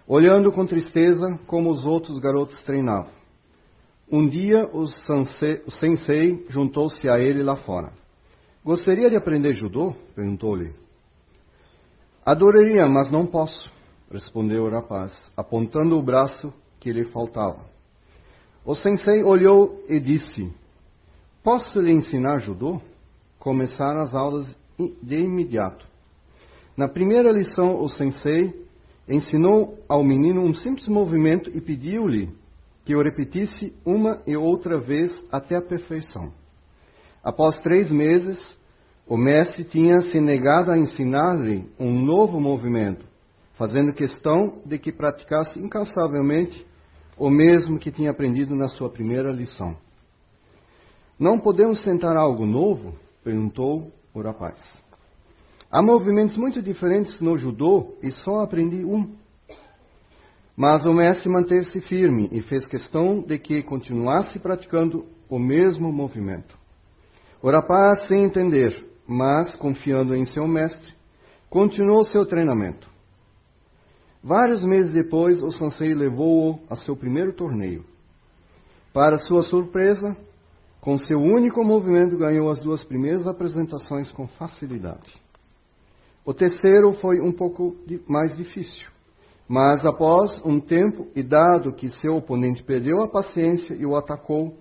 [0.07, 3.20] Olhando com tristeza como os outros garotos treinavam.
[4.13, 7.93] Um dia o sensei, juntou-se a ele lá fora.
[8.65, 9.95] Gostaria de aprender judô?
[10.17, 10.73] perguntou-lhe.
[12.27, 13.73] Adoraria, mas não posso,
[14.11, 17.61] respondeu o rapaz, apontando o braço que lhe faltava.
[18.65, 20.53] O sensei olhou e disse:
[21.43, 22.81] Posso lhe ensinar judô?
[23.39, 24.55] Começaram as aulas
[25.03, 25.87] de imediato.
[26.77, 28.53] Na primeira lição, o sensei
[29.09, 32.40] ensinou ao menino um simples movimento e pediu-lhe
[32.91, 36.33] que o repetisse uma e outra vez até a perfeição.
[37.23, 38.37] Após três meses,
[39.07, 43.07] o mestre tinha se negado a ensinar-lhe um novo movimento,
[43.55, 46.67] fazendo questão de que praticasse incansavelmente
[47.17, 49.77] o mesmo que tinha aprendido na sua primeira lição.
[51.17, 52.97] Não podemos tentar algo novo?
[53.23, 54.59] perguntou o rapaz.
[55.71, 59.15] Há movimentos muito diferentes no judô e só aprendi um.
[60.61, 66.55] Mas o mestre manteve-se firme e fez questão de que continuasse praticando o mesmo movimento.
[67.43, 70.93] O rapaz, sem entender, mas, confiando em seu mestre,
[71.49, 72.91] continuou seu treinamento.
[74.23, 77.83] Vários meses depois, o Sansei levou-o a seu primeiro torneio.
[78.93, 80.15] Para sua surpresa,
[80.79, 85.11] com seu único movimento ganhou as duas primeiras apresentações com facilidade.
[86.23, 87.75] O terceiro foi um pouco
[88.07, 88.87] mais difícil,
[89.51, 94.57] mas após um tempo e dado que seu oponente perdeu a paciência e o atacou,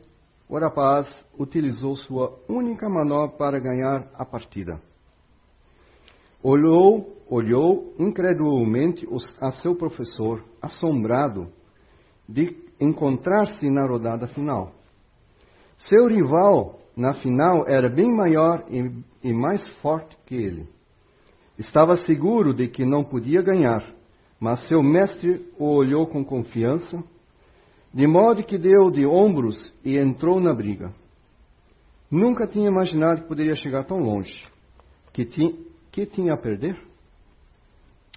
[0.49, 4.81] o rapaz utilizou sua única manobra para ganhar a partida.
[6.41, 9.07] Olhou, olhou incredulamente
[9.39, 11.49] a seu professor, assombrado
[12.27, 14.71] de encontrar-se na rodada final.
[15.77, 18.91] Seu rival na final era bem maior e,
[19.23, 20.67] e mais forte que ele.
[21.59, 23.98] Estava seguro de que não podia ganhar,
[24.39, 27.03] mas seu mestre o olhou com confiança
[27.93, 30.93] de modo que deu de ombros e entrou na briga.
[32.09, 34.47] Nunca tinha imaginado que poderia chegar tão longe.
[35.11, 36.79] Que, ti, que tinha a perder?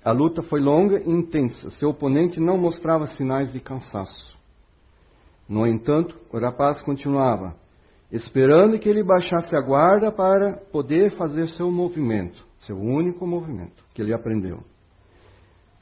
[0.04, 1.70] A luta foi longa e intensa.
[1.70, 4.38] Seu oponente não mostrava sinais de cansaço.
[5.48, 7.54] No entanto, o rapaz continuava,
[8.10, 14.00] esperando que ele baixasse a guarda para poder fazer seu movimento, seu único movimento que
[14.00, 14.60] ele aprendeu.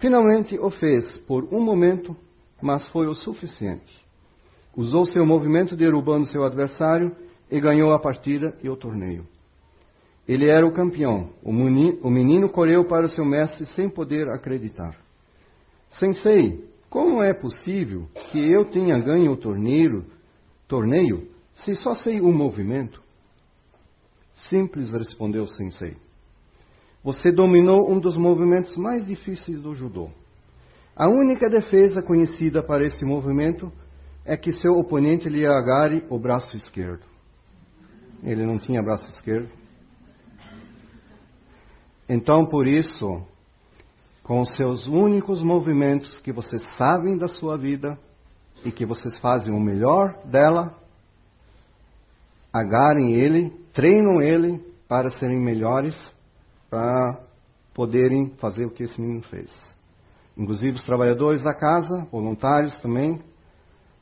[0.00, 2.16] Finalmente o fez por um momento
[2.60, 3.92] mas foi o suficiente.
[4.76, 7.14] Usou seu movimento derrubando seu adversário
[7.50, 9.26] e ganhou a partida e o torneio.
[10.28, 11.30] Ele era o campeão.
[11.42, 14.96] O menino, o menino correu para o seu mestre sem poder acreditar.
[15.90, 20.04] Sensei, como é possível que eu tenha ganho o torneio,
[20.68, 23.02] torneio se só sei um movimento?
[24.48, 25.96] Simples, respondeu Sensei.
[27.02, 30.10] Você dominou um dos movimentos mais difíceis do judô.
[30.94, 33.72] A única defesa conhecida para esse movimento
[34.24, 37.02] é que seu oponente lhe agarre o braço esquerdo.
[38.22, 39.48] Ele não tinha braço esquerdo.
[42.06, 43.24] Então, por isso,
[44.22, 47.98] com os seus únicos movimentos que vocês sabem da sua vida
[48.64, 50.78] e que vocês fazem o melhor dela,
[52.52, 55.96] agarrem ele, treinam ele para serem melhores,
[56.70, 57.20] para
[57.74, 59.50] poderem fazer o que esse menino fez.
[60.36, 63.20] Inclusive os trabalhadores da casa, voluntários também,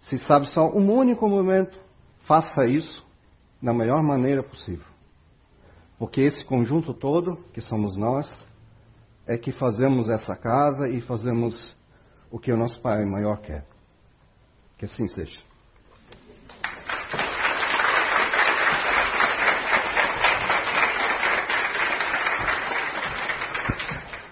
[0.03, 1.79] se sabe só um único movimento,
[2.27, 3.05] faça isso
[3.61, 4.87] da melhor maneira possível.
[5.99, 8.29] Porque esse conjunto todo, que somos nós,
[9.27, 11.77] é que fazemos essa casa e fazemos
[12.31, 13.67] o que o nosso Pai maior quer.
[14.77, 15.48] Que assim seja.